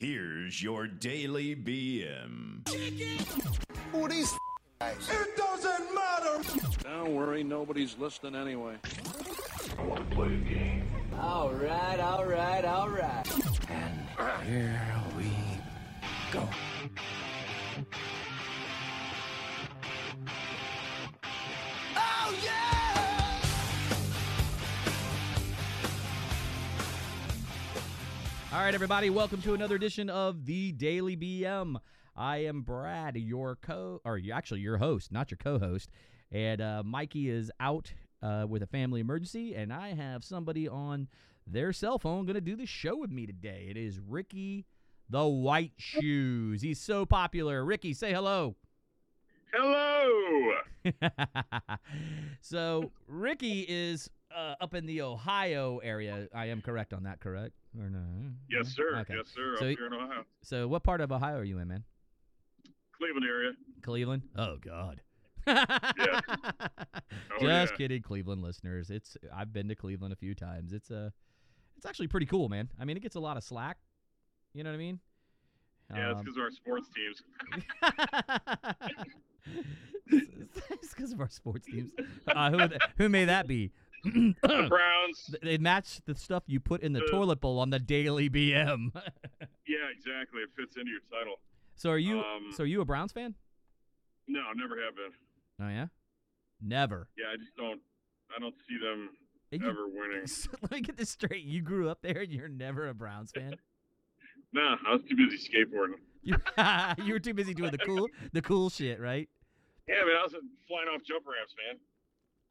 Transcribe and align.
Here's 0.00 0.62
your 0.62 0.86
daily 0.86 1.56
BM. 1.56 2.68
Who 3.90 4.04
are 4.04 4.08
these 4.08 4.32
guys? 4.80 4.94
It 5.10 5.36
doesn't 5.36 5.92
matter. 5.92 6.40
Don't 6.84 7.16
worry, 7.16 7.42
nobody's 7.42 7.98
listening 7.98 8.36
anyway. 8.36 8.76
I 9.76 9.82
want 9.82 10.08
to 10.08 10.14
play 10.14 10.28
a 10.28 10.36
game. 10.36 10.88
All 11.20 11.50
right, 11.50 11.98
all 11.98 12.24
right, 12.24 12.64
all 12.64 12.88
right. 12.88 13.26
And 13.68 14.46
here 14.46 14.80
we 15.16 15.32
go. 16.30 16.48
All 28.58 28.64
right, 28.64 28.74
everybody, 28.74 29.08
welcome 29.08 29.40
to 29.42 29.54
another 29.54 29.76
edition 29.76 30.10
of 30.10 30.44
the 30.44 30.72
Daily 30.72 31.16
BM. 31.16 31.76
I 32.16 32.38
am 32.38 32.62
Brad, 32.62 33.16
your 33.16 33.54
co, 33.54 34.00
or 34.04 34.20
actually 34.34 34.62
your 34.62 34.78
host, 34.78 35.12
not 35.12 35.30
your 35.30 35.38
co-host, 35.38 35.90
and 36.32 36.60
uh, 36.60 36.82
Mikey 36.84 37.30
is 37.30 37.52
out 37.60 37.92
uh, 38.20 38.46
with 38.48 38.64
a 38.64 38.66
family 38.66 39.00
emergency, 39.00 39.54
and 39.54 39.72
I 39.72 39.94
have 39.94 40.24
somebody 40.24 40.66
on 40.66 41.06
their 41.46 41.72
cell 41.72 42.00
phone 42.00 42.26
going 42.26 42.34
to 42.34 42.40
do 42.40 42.56
the 42.56 42.66
show 42.66 42.96
with 42.96 43.12
me 43.12 43.26
today. 43.26 43.68
It 43.70 43.76
is 43.76 44.00
Ricky, 44.00 44.66
the 45.08 45.24
White 45.24 45.74
Shoes. 45.76 46.60
He's 46.60 46.80
so 46.80 47.06
popular. 47.06 47.64
Ricky, 47.64 47.94
say 47.94 48.12
hello. 48.12 48.56
Hello. 49.54 50.54
so 52.40 52.90
Ricky 53.06 53.64
is 53.68 54.10
uh, 54.34 54.54
up 54.60 54.74
in 54.74 54.86
the 54.86 55.02
Ohio 55.02 55.78
area. 55.78 56.28
I 56.34 56.46
am 56.46 56.60
correct 56.62 56.92
on 56.92 57.04
that, 57.04 57.20
correct 57.20 57.54
or 57.78 57.88
no? 57.90 58.00
Yes, 58.50 58.68
sir. 58.68 58.96
Okay. 59.00 59.14
Yes, 59.16 59.28
sir. 59.34 59.56
So- 59.58 59.64
Up 59.70 59.76
here 59.78 59.86
in 59.86 59.92
Ohio, 59.94 60.24
So, 60.42 60.68
what 60.68 60.82
part 60.82 61.00
of 61.00 61.10
Ohio 61.12 61.38
are 61.38 61.44
you 61.44 61.58
in, 61.58 61.68
man? 61.68 61.84
Cleveland 62.96 63.26
area. 63.28 63.52
Cleveland? 63.82 64.22
Oh 64.36 64.56
God. 64.56 65.00
Yeah. 65.46 66.20
Oh, 67.40 67.42
Just 67.46 67.72
yeah. 67.72 67.76
kidding, 67.76 68.02
Cleveland 68.02 68.42
listeners. 68.42 68.90
It's 68.90 69.16
I've 69.32 69.52
been 69.52 69.68
to 69.68 69.76
Cleveland 69.76 70.12
a 70.12 70.16
few 70.16 70.34
times. 70.34 70.72
It's 70.72 70.90
uh 70.90 71.10
it's 71.76 71.86
actually 71.86 72.08
pretty 72.08 72.26
cool, 72.26 72.48
man. 72.48 72.68
I 72.80 72.84
mean, 72.84 72.96
it 72.96 73.00
gets 73.00 73.14
a 73.14 73.20
lot 73.20 73.36
of 73.36 73.44
slack. 73.44 73.76
You 74.54 74.64
know 74.64 74.70
what 74.70 74.74
I 74.74 74.78
mean? 74.78 74.98
Yeah, 75.94 76.10
it's 76.10 76.18
Um, 76.18 76.24
because 76.24 76.36
of 76.36 76.42
our 76.42 76.50
sports 76.50 76.88
teams. 76.92 77.22
it's 80.06 80.94
because 80.94 81.12
of 81.12 81.20
our 81.20 81.28
sports 81.28 81.66
teams. 81.66 81.90
Uh, 82.26 82.50
who 82.50 82.58
who 82.96 83.08
may 83.08 83.24
that 83.26 83.46
be? 83.46 83.70
The 84.04 84.34
Browns. 84.68 85.34
They 85.42 85.58
match 85.58 86.00
the 86.06 86.14
stuff 86.14 86.44
you 86.46 86.60
put 86.60 86.82
in 86.82 86.92
the 86.92 87.00
The- 87.00 87.06
toilet 87.06 87.40
bowl 87.40 87.58
on 87.58 87.70
the 87.70 87.78
daily 87.78 88.28
BM. 88.30 88.90
Yeah, 89.68 89.84
exactly. 89.94 90.40
It 90.40 90.48
fits 90.56 90.76
into 90.78 90.90
your 90.90 91.02
title. 91.12 91.40
so 91.76 91.90
are 91.90 91.98
you 91.98 92.20
Um, 92.20 92.52
so 92.56 92.62
are 92.64 92.66
you 92.66 92.80
a 92.80 92.86
Browns 92.86 93.12
fan? 93.12 93.34
No, 94.26 94.40
never 94.56 94.74
have 94.82 94.96
been. 94.96 95.12
Oh 95.60 95.68
yeah? 95.68 95.86
Never. 96.62 97.08
Yeah, 97.18 97.26
I 97.34 97.36
just 97.36 97.54
don't. 97.54 97.78
I 98.34 98.40
don't 98.40 98.54
see 98.66 98.78
them 98.78 99.10
you- 99.50 99.68
ever 99.68 99.86
winning. 99.86 100.26
Let 100.62 100.70
me 100.72 100.80
get 100.80 100.96
this 100.96 101.10
straight. 101.10 101.44
You 101.44 101.60
grew 101.60 101.90
up 101.90 102.00
there 102.00 102.20
and 102.22 102.32
you're 102.32 102.48
never 102.48 102.88
a 102.88 102.94
Browns 102.94 103.30
fan? 103.30 103.56
Nah, 104.54 104.76
I 104.88 104.92
was 104.94 105.02
too 105.06 105.14
busy 105.14 105.36
skateboarding. 105.36 106.00
You, 106.22 106.36
you 107.04 107.12
were 107.12 107.20
too 107.20 107.34
busy 107.34 107.52
doing 107.52 107.70
the 107.70 107.76
cool 107.76 108.08
the 108.32 108.40
cool 108.40 108.70
shit, 108.70 108.98
right? 108.98 109.28
Yeah, 109.86 109.96
man, 110.06 110.16
I 110.18 110.22
was 110.22 110.32
flying 110.66 110.88
off 110.88 111.02
jump 111.06 111.26
ramps, 111.28 111.52
man. 111.68 111.76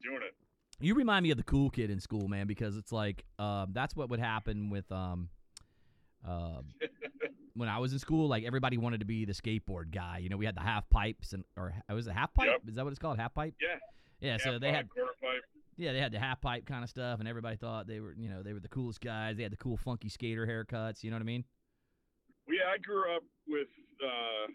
Doing 0.04 0.22
it. 0.22 0.34
You 0.80 0.94
remind 0.94 1.24
me 1.24 1.30
of 1.30 1.36
the 1.36 1.42
cool 1.42 1.70
kid 1.70 1.90
in 1.90 1.98
school, 2.00 2.28
man, 2.28 2.46
because 2.46 2.76
it's 2.76 2.92
like 2.92 3.24
um, 3.38 3.70
that's 3.72 3.96
what 3.96 4.10
would 4.10 4.20
happen 4.20 4.70
with 4.70 4.90
um, 4.92 5.28
uh, 6.26 6.60
when 7.54 7.68
I 7.68 7.78
was 7.78 7.92
in 7.92 7.98
school. 7.98 8.28
Like 8.28 8.44
everybody 8.44 8.78
wanted 8.78 9.00
to 9.00 9.06
be 9.06 9.24
the 9.24 9.32
skateboard 9.32 9.90
guy. 9.92 10.18
You 10.18 10.28
know, 10.28 10.36
we 10.36 10.46
had 10.46 10.54
the 10.54 10.60
half 10.60 10.88
pipes 10.88 11.32
and 11.32 11.44
or 11.56 11.74
was 11.92 12.06
it 12.06 12.12
half 12.12 12.32
pipe? 12.32 12.48
Yep. 12.48 12.60
Is 12.68 12.74
that 12.76 12.84
what 12.84 12.90
it's 12.90 12.98
called? 13.00 13.18
Half 13.18 13.34
pipe? 13.34 13.54
Yeah. 13.60 13.78
Yeah. 14.20 14.36
so 14.38 14.52
Half 14.52 14.60
they 14.60 14.68
pipe, 14.68 14.76
had 14.76 14.90
quarter 14.90 15.12
pipe. 15.20 15.42
yeah 15.76 15.92
they 15.92 16.00
had 16.00 16.12
the 16.12 16.18
half 16.20 16.40
pipe 16.40 16.64
kind 16.66 16.84
of 16.84 16.90
stuff, 16.90 17.18
and 17.18 17.28
everybody 17.28 17.56
thought 17.56 17.86
they 17.88 17.98
were 18.00 18.14
you 18.16 18.28
know 18.28 18.42
they 18.44 18.52
were 18.52 18.60
the 18.60 18.68
coolest 18.68 19.00
guys. 19.00 19.36
They 19.36 19.42
had 19.42 19.52
the 19.52 19.56
cool 19.56 19.76
funky 19.76 20.08
skater 20.08 20.46
haircuts. 20.46 21.02
You 21.02 21.10
know 21.10 21.16
what 21.16 21.22
I 21.22 21.26
mean? 21.26 21.44
Well, 22.46 22.56
yeah, 22.56 22.70
I 22.72 22.78
grew 22.78 23.02
up 23.16 23.22
with. 23.48 23.68
Uh, 23.98 24.46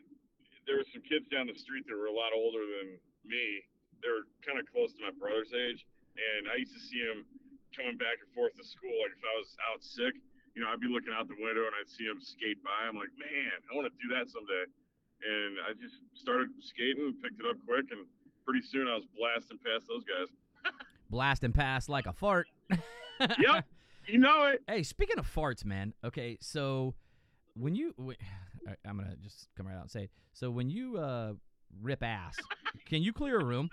there 0.65 0.77
were 0.77 0.87
some 0.93 1.01
kids 1.03 1.27
down 1.27 1.47
the 1.47 1.59
street 1.59 1.83
that 1.91 1.95
were 1.99 2.07
a 2.07 2.15
lot 2.15 2.31
older 2.33 2.59
than 2.63 2.95
me. 3.27 3.59
They 4.01 4.07
were 4.07 4.23
kind 4.47 4.55
of 4.57 4.63
close 4.71 4.93
to 4.95 5.03
my 5.03 5.11
brother's 5.19 5.51
age, 5.51 5.85
and 6.17 6.49
I 6.49 6.61
used 6.61 6.73
to 6.73 6.83
see 6.83 7.01
him 7.01 7.25
coming 7.73 7.97
back 7.97 8.21
and 8.21 8.29
forth 8.33 8.53
to 8.57 8.65
school. 8.65 8.93
Like 9.01 9.13
if 9.17 9.23
I 9.25 9.33
was 9.37 9.49
out 9.71 9.81
sick, 9.81 10.13
you 10.53 10.61
know, 10.61 10.69
I'd 10.69 10.81
be 10.81 10.89
looking 10.89 11.13
out 11.13 11.25
the 11.27 11.39
window 11.39 11.65
and 11.65 11.73
I'd 11.73 11.89
see 11.89 12.05
him 12.05 12.21
skate 12.21 12.61
by. 12.61 12.85
I'm 12.85 12.95
like, 12.95 13.13
man, 13.17 13.57
I 13.65 13.69
want 13.73 13.89
to 13.89 13.95
do 13.97 14.07
that 14.13 14.29
someday. 14.29 14.69
And 15.23 15.57
I 15.65 15.73
just 15.79 15.97
started 16.13 16.53
skating, 16.61 17.15
picked 17.23 17.39
it 17.39 17.47
up 17.47 17.57
quick, 17.65 17.89
and 17.89 18.05
pretty 18.45 18.61
soon 18.61 18.87
I 18.87 18.95
was 18.95 19.07
blasting 19.17 19.57
past 19.63 19.87
those 19.87 20.03
guys. 20.03 20.29
blasting 21.09 21.53
past 21.53 21.89
like 21.89 22.05
a 22.05 22.13
fart. 22.13 22.47
Yep, 23.19 23.65
you 24.07 24.17
know 24.17 24.47
it. 24.47 24.63
Hey, 24.67 24.83
speaking 24.83 25.17
of 25.17 25.25
farts, 25.33 25.63
man. 25.63 25.93
Okay, 26.03 26.37
so 26.41 26.93
when 27.53 27.73
you, 27.73 27.93
I'm 28.85 28.97
gonna 28.97 29.15
just 29.23 29.47
come 29.55 29.67
right 29.67 29.75
out 29.75 29.83
and 29.83 29.91
say, 29.91 30.03
it. 30.05 30.11
so 30.33 30.51
when 30.51 30.69
you 30.69 30.97
uh, 30.97 31.33
rip 31.81 32.03
ass, 32.03 32.35
can 32.85 33.01
you 33.01 33.13
clear 33.13 33.39
a 33.39 33.45
room? 33.45 33.69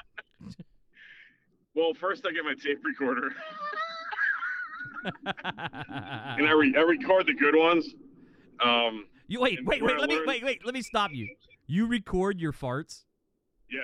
Well, 1.75 1.95
first 1.95 2.27
I 2.27 2.33
get 2.33 2.45
my 2.45 2.55
tape 2.55 2.85
recorder, 2.85 3.31
and 5.25 6.49
I, 6.49 6.53
re- 6.53 6.75
I 6.77 6.81
record 6.81 7.27
the 7.27 7.35
good 7.35 7.55
ones. 7.57 7.95
Um, 8.63 9.07
you 9.29 9.41
wait, 9.41 9.65
wait, 9.65 9.83
wait. 9.83 9.97
I 9.97 9.99
Let 10.01 10.09
me 10.09 10.21
wait, 10.27 10.45
wait. 10.45 10.65
Let 10.65 10.75
me 10.75 10.83
stop 10.83 11.13
you. 11.13 11.29
You 11.67 11.87
record 11.87 12.41
your 12.41 12.53
farts. 12.53 13.05
yeah. 13.71 13.81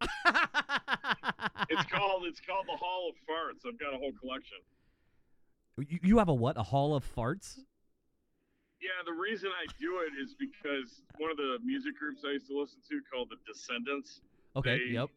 It's 1.68 1.90
called 1.90 2.24
it's 2.26 2.40
called 2.40 2.66
the 2.68 2.76
Hall 2.76 3.10
of 3.10 3.16
Farts. 3.28 3.66
I've 3.66 3.78
got 3.78 3.94
a 3.94 3.98
whole 3.98 4.12
collection. 4.20 4.58
you, 5.78 5.98
you 6.02 6.18
have 6.18 6.28
a 6.28 6.34
what? 6.34 6.56
A 6.56 6.62
hall 6.62 6.94
of 6.94 7.04
farts? 7.04 7.58
Yeah, 8.80 9.02
the 9.04 9.12
reason 9.12 9.50
I 9.50 9.66
do 9.80 10.00
it 10.04 10.12
is 10.22 10.34
because 10.38 11.02
one 11.18 11.30
of 11.30 11.36
the 11.36 11.58
music 11.64 11.98
groups 11.98 12.22
I 12.26 12.32
used 12.32 12.46
to 12.48 12.58
listen 12.58 12.78
to 12.88 13.00
called 13.10 13.30
the 13.30 13.36
Descendents. 13.50 14.20
Okay. 14.54 14.78
They, 14.78 14.94
yep. 14.94 15.08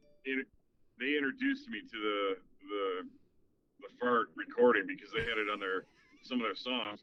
They 1.00 1.16
introduced 1.16 1.68
me 1.70 1.82
to 1.82 1.98
the 1.98 2.20
the 2.68 2.86
the 3.82 3.90
fart 4.00 4.30
recording 4.36 4.84
because 4.86 5.10
they 5.16 5.24
had 5.24 5.40
it 5.40 5.48
on 5.48 5.60
their 5.60 5.88
some 6.22 6.44
of 6.44 6.46
their 6.46 6.60
songs, 6.60 7.00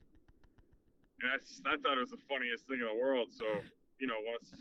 and 1.25 1.33
I 1.65 1.77
thought 1.81 1.97
it 1.97 2.05
was 2.05 2.13
the 2.13 2.25
funniest 2.29 2.69
thing 2.69 2.85
in 2.85 2.87
the 2.87 3.01
world. 3.01 3.33
So 3.33 3.49
you 3.99 4.07
know, 4.07 4.21
once 4.29 4.53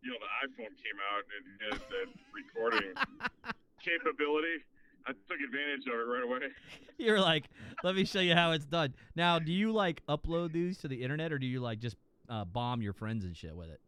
you 0.00 0.10
know 0.10 0.18
the 0.18 0.32
iPhone 0.48 0.72
came 0.80 0.98
out 1.12 1.22
and 1.28 1.42
it 1.44 1.56
had 1.68 1.80
that 1.92 2.08
recording 2.32 2.92
capability, 3.84 4.64
I 5.06 5.12
took 5.12 5.40
advantage 5.44 5.86
of 5.86 6.00
it 6.00 6.08
right 6.08 6.24
away. 6.24 6.48
You're 6.98 7.20
like, 7.20 7.44
let 7.82 7.94
me 7.94 8.04
show 8.04 8.20
you 8.20 8.34
how 8.34 8.52
it's 8.52 8.64
done. 8.64 8.94
Now, 9.14 9.38
do 9.38 9.52
you 9.52 9.72
like 9.72 10.02
upload 10.08 10.52
these 10.52 10.78
to 10.78 10.88
the 10.88 11.02
internet, 11.02 11.32
or 11.32 11.38
do 11.38 11.46
you 11.46 11.60
like 11.60 11.80
just 11.80 11.96
uh, 12.28 12.44
bomb 12.44 12.80
your 12.80 12.94
friends 12.94 13.24
and 13.24 13.36
shit 13.36 13.54
with 13.54 13.68
it? 13.68 13.80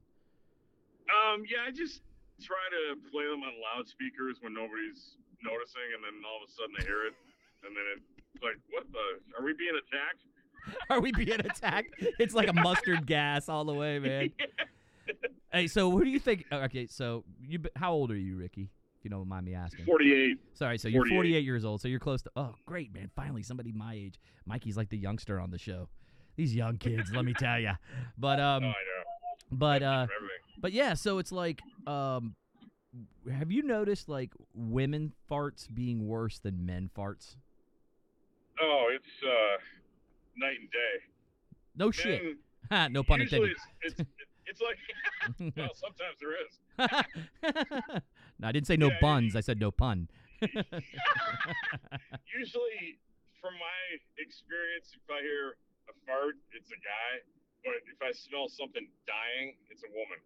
Um, 1.08 1.44
yeah, 1.48 1.58
I 1.66 1.70
just 1.70 2.02
try 2.42 2.64
to 2.70 2.96
play 3.10 3.24
them 3.24 3.42
on 3.42 3.52
loudspeakers 3.62 4.38
when 4.40 4.54
nobody's 4.54 5.16
noticing, 5.42 5.88
and 5.94 6.02
then 6.04 6.20
all 6.26 6.42
of 6.42 6.48
a 6.48 6.52
sudden 6.52 6.74
they 6.78 6.84
hear 6.84 7.06
it, 7.06 7.14
and 7.64 7.76
then 7.76 7.84
it's 7.96 8.42
like, 8.42 8.58
what 8.70 8.84
the? 8.92 9.20
Are 9.38 9.44
we 9.44 9.52
being 9.54 9.74
attacked? 9.76 10.22
Are 10.90 11.00
we 11.00 11.12
being 11.12 11.40
attacked? 11.40 11.94
It's 12.18 12.34
like 12.34 12.48
a 12.48 12.52
mustard 12.52 13.06
gas 13.10 13.48
all 13.48 13.64
the 13.64 13.74
way, 13.74 13.98
man. 13.98 14.30
Hey, 15.52 15.68
so 15.68 15.90
who 15.90 16.02
do 16.04 16.10
you 16.10 16.18
think? 16.18 16.44
oh, 16.50 16.58
Okay, 16.62 16.86
so 16.88 17.24
you, 17.40 17.60
how 17.76 17.92
old 17.92 18.10
are 18.10 18.16
you, 18.16 18.36
Ricky? 18.36 18.70
If 18.98 19.04
you 19.04 19.10
don't 19.10 19.28
mind 19.28 19.46
me 19.46 19.54
asking. 19.54 19.84
Forty-eight. 19.84 20.38
Sorry, 20.54 20.78
so 20.78 20.88
you're 20.88 21.04
48. 21.04 21.16
48 21.16 21.44
years 21.44 21.64
old, 21.64 21.80
so 21.80 21.86
you're 21.88 22.00
close 22.00 22.22
to. 22.22 22.30
Oh, 22.34 22.54
great, 22.66 22.92
man! 22.92 23.10
Finally, 23.14 23.44
somebody 23.44 23.70
my 23.72 23.94
age. 23.94 24.18
Mikey's 24.44 24.76
like 24.76 24.88
the 24.88 24.98
youngster 24.98 25.38
on 25.38 25.50
the 25.50 25.58
show. 25.58 25.88
These 26.34 26.54
young 26.54 26.76
kids, 26.78 27.10
let 27.14 27.24
me 27.24 27.32
tell 27.32 27.60
you. 27.60 27.72
But 28.18 28.40
um, 28.40 28.64
Oh, 28.64 28.68
I 28.68 28.70
know. 28.70 29.52
but 29.52 29.82
uh. 29.82 30.06
But 30.58 30.72
yeah. 30.72 30.94
So 30.94 31.18
it's 31.18 31.32
like 31.32 31.60
um, 31.86 32.34
have 33.32 33.50
you 33.50 33.62
noticed 33.62 34.08
like 34.08 34.32
women 34.54 35.12
farts 35.30 35.66
being 35.72 36.06
worse 36.06 36.38
than 36.38 36.64
men 36.64 36.88
farts? 36.96 37.36
Oh, 38.60 38.86
it's 38.94 39.22
uh, 39.22 39.58
night 40.36 40.56
and 40.60 40.70
day. 40.70 41.04
No 41.76 41.90
shit. 41.90 42.22
Ha, 42.70 42.88
no 42.92 43.02
pun 43.02 43.20
usually 43.20 43.50
intended. 43.50 43.56
it's, 43.82 44.00
it's 44.00 44.10
it's 44.46 44.60
like 44.62 44.78
well, 45.56 45.74
sometimes 45.74 46.18
there 46.20 46.36
is. 46.38 46.58
no, 48.38 48.48
I 48.48 48.52
didn't 48.52 48.66
say 48.66 48.76
no 48.76 48.88
Yeah, 48.88 48.98
buns. 49.00 49.34
I 49.36 49.40
said 49.40 49.60
no 49.60 49.70
pun. 49.70 50.08
Usually, 50.40 50.56
from 53.40 53.54
my 53.58 53.98
experience, 54.18 54.94
if 54.94 55.10
I 55.10 55.20
hear 55.20 55.56
a 55.90 55.92
fart, 56.06 56.36
it's 56.52 56.70
a 56.70 56.78
guy. 56.80 57.20
But 57.64 57.82
if 57.90 58.00
I 58.00 58.12
smell 58.12 58.48
something 58.48 58.88
dying, 59.06 59.56
it's 59.70 59.82
a 59.82 59.88
woman. 59.90 60.20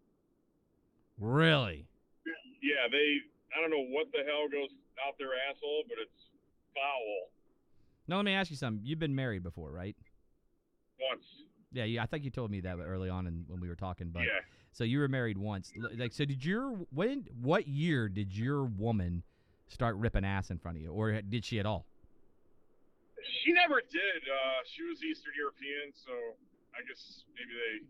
Really? 1.21 1.87
Yeah, 2.63 2.91
they. 2.91 3.21
I 3.57 3.61
don't 3.61 3.71
know 3.71 3.87
what 3.95 4.11
the 4.13 4.25
hell 4.27 4.49
goes 4.51 4.71
out 5.07 5.15
their 5.19 5.37
asshole, 5.51 5.85
but 5.89 5.99
it's 6.01 6.31
foul 6.75 7.31
Now 8.07 8.17
let 8.17 8.25
me 8.25 8.33
ask 8.33 8.51
you 8.51 8.57
something. 8.57 8.85
You've 8.85 8.99
been 8.99 9.15
married 9.15 9.43
before, 9.43 9.71
right? 9.71 9.97
once. 11.01 11.25
Yeah, 11.73 11.85
you, 11.85 12.01
I 12.01 12.07
think 12.07 12.25
you 12.25 12.31
told 12.31 12.51
me 12.51 12.61
that 12.61 12.77
early 12.79 13.09
on 13.09 13.27
in, 13.27 13.45
when 13.49 13.61
we 13.61 13.69
were 13.69 13.77
talking. 13.77 14.11
But 14.11 14.23
yeah. 14.23 14.41
so 14.73 14.85
you 14.85 14.99
were 14.99 15.09
married 15.09 15.39
once. 15.39 15.73
Like, 15.97 16.13
so 16.13 16.25
did 16.25 16.45
your 16.45 16.71
when? 16.93 17.27
What 17.41 17.69
year 17.69 18.09
did 18.09 18.37
your 18.37 18.65
woman 18.65 19.23
start 19.69 19.97
ripping 19.97 20.25
ass 20.25 20.51
in 20.51 20.59
front 20.59 20.77
of 20.77 20.83
you, 20.83 20.91
or 20.91 21.21
did 21.23 21.45
she 21.45 21.61
at 21.61 21.67
all? 21.67 21.87
She 23.45 23.53
never 23.53 23.81
did. 23.81 24.23
Uh, 24.27 24.61
she 24.65 24.83
was 24.83 25.03
Eastern 25.05 25.33
European, 25.37 25.93
so 25.95 26.11
I 26.75 26.83
guess 26.89 27.23
maybe 27.37 27.55
they 27.55 27.87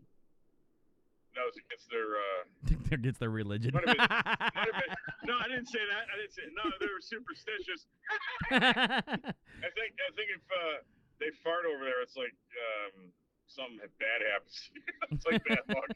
that 1.35 1.45
was 1.47 1.55
against 1.57 1.87
their. 1.89 2.17
Uh, 2.17 2.43
Against 2.91 3.21
their 3.23 3.31
religion. 3.31 3.71
Been- 3.71 3.85
been- 3.87 3.95
no, 5.23 5.39
I 5.39 5.47
didn't 5.47 5.71
say 5.71 5.79
that. 5.79 6.03
I 6.11 6.19
didn't 6.19 6.35
say 6.35 6.43
no. 6.51 6.67
They 6.75 6.91
were 6.91 6.99
superstitious. 6.99 7.87
I 8.51 9.69
think 9.71 9.91
I 9.95 10.11
think 10.11 10.27
if 10.35 10.43
uh, 10.51 10.83
they 11.23 11.31
fart 11.39 11.63
over 11.63 11.85
there, 11.87 12.03
it's 12.03 12.17
like 12.19 12.35
um, 12.35 13.07
something 13.47 13.79
bad 13.95 14.19
happens. 14.27 14.69
it's 15.11 15.23
like 15.25 15.39
bad 15.47 15.63
luck. 15.71 15.87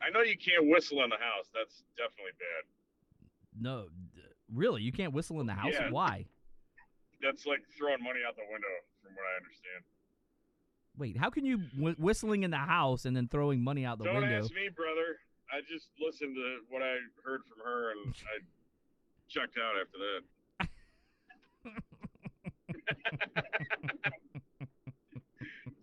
I 0.00 0.08
know 0.08 0.22
you 0.24 0.38
can't 0.40 0.64
whistle 0.68 1.04
in 1.04 1.10
the 1.10 1.20
house. 1.20 1.52
That's 1.52 1.84
definitely 2.00 2.32
bad. 2.40 2.64
no, 3.60 3.92
really, 4.48 4.80
you 4.80 4.92
can't 4.92 5.12
whistle 5.12 5.40
in 5.40 5.46
the 5.46 5.52
house. 5.52 5.76
Yeah. 5.76 5.90
Why? 5.90 6.24
That's 7.20 7.44
like 7.44 7.60
throwing 7.76 8.00
money 8.02 8.20
out 8.26 8.32
the 8.34 8.48
window, 8.48 8.74
from 9.04 9.12
what 9.12 9.28
I 9.28 9.36
understand. 9.44 9.49
Wait, 10.96 11.16
how 11.16 11.30
can 11.30 11.44
you 11.44 11.58
w- 11.76 11.96
whistling 11.98 12.42
in 12.42 12.50
the 12.50 12.56
house 12.56 13.04
and 13.04 13.16
then 13.16 13.28
throwing 13.28 13.62
money 13.62 13.84
out 13.84 13.98
the 13.98 14.04
Don't 14.04 14.20
window? 14.20 14.38
ask 14.38 14.52
me, 14.52 14.68
brother. 14.74 15.16
I 15.52 15.60
just 15.62 15.88
listened 16.00 16.36
to 16.36 16.58
what 16.68 16.82
I 16.82 16.96
heard 17.24 17.40
from 17.48 17.64
her, 17.64 17.90
and 17.92 18.14
I 18.24 18.38
checked 19.28 19.56
out 19.58 19.74
after 19.80 19.98
that. 19.98 20.22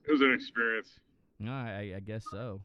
it 0.08 0.12
was 0.12 0.22
an 0.22 0.34
experience. 0.34 1.00
No, 1.40 1.52
I, 1.52 1.94
I 1.96 2.00
guess 2.00 2.24
so. 2.32 2.62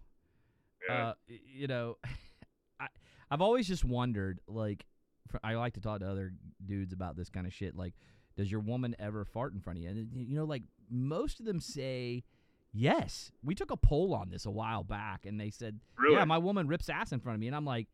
Yeah. 0.88 1.08
Uh, 1.08 1.14
you 1.28 1.66
know, 1.66 1.96
I 2.80 2.86
I've 3.30 3.40
always 3.40 3.66
just 3.66 3.84
wondered. 3.84 4.40
Like, 4.46 4.84
fr- 5.28 5.38
I 5.42 5.54
like 5.54 5.74
to 5.74 5.80
talk 5.80 6.00
to 6.00 6.08
other 6.10 6.32
dudes 6.64 6.92
about 6.92 7.16
this 7.16 7.30
kind 7.30 7.46
of 7.46 7.52
shit. 7.52 7.76
Like, 7.76 7.94
does 8.36 8.50
your 8.50 8.60
woman 8.60 8.94
ever 8.98 9.24
fart 9.24 9.52
in 9.52 9.60
front 9.60 9.78
of 9.78 9.82
you? 9.84 9.90
And 9.90 10.08
you 10.14 10.36
know, 10.36 10.44
like 10.44 10.62
most 10.90 11.40
of 11.40 11.46
them 11.46 11.60
say 11.60 12.24
yes. 12.72 13.30
We 13.42 13.54
took 13.54 13.70
a 13.70 13.76
poll 13.76 14.14
on 14.14 14.30
this 14.30 14.46
a 14.46 14.50
while 14.50 14.82
back, 14.84 15.26
and 15.26 15.40
they 15.40 15.50
said, 15.50 15.80
really? 15.98 16.16
"Yeah, 16.16 16.24
my 16.24 16.38
woman 16.38 16.66
rips 16.68 16.88
ass 16.88 17.12
in 17.12 17.20
front 17.20 17.34
of 17.36 17.40
me," 17.40 17.46
and 17.46 17.56
I'm 17.56 17.64
like, 17.64 17.88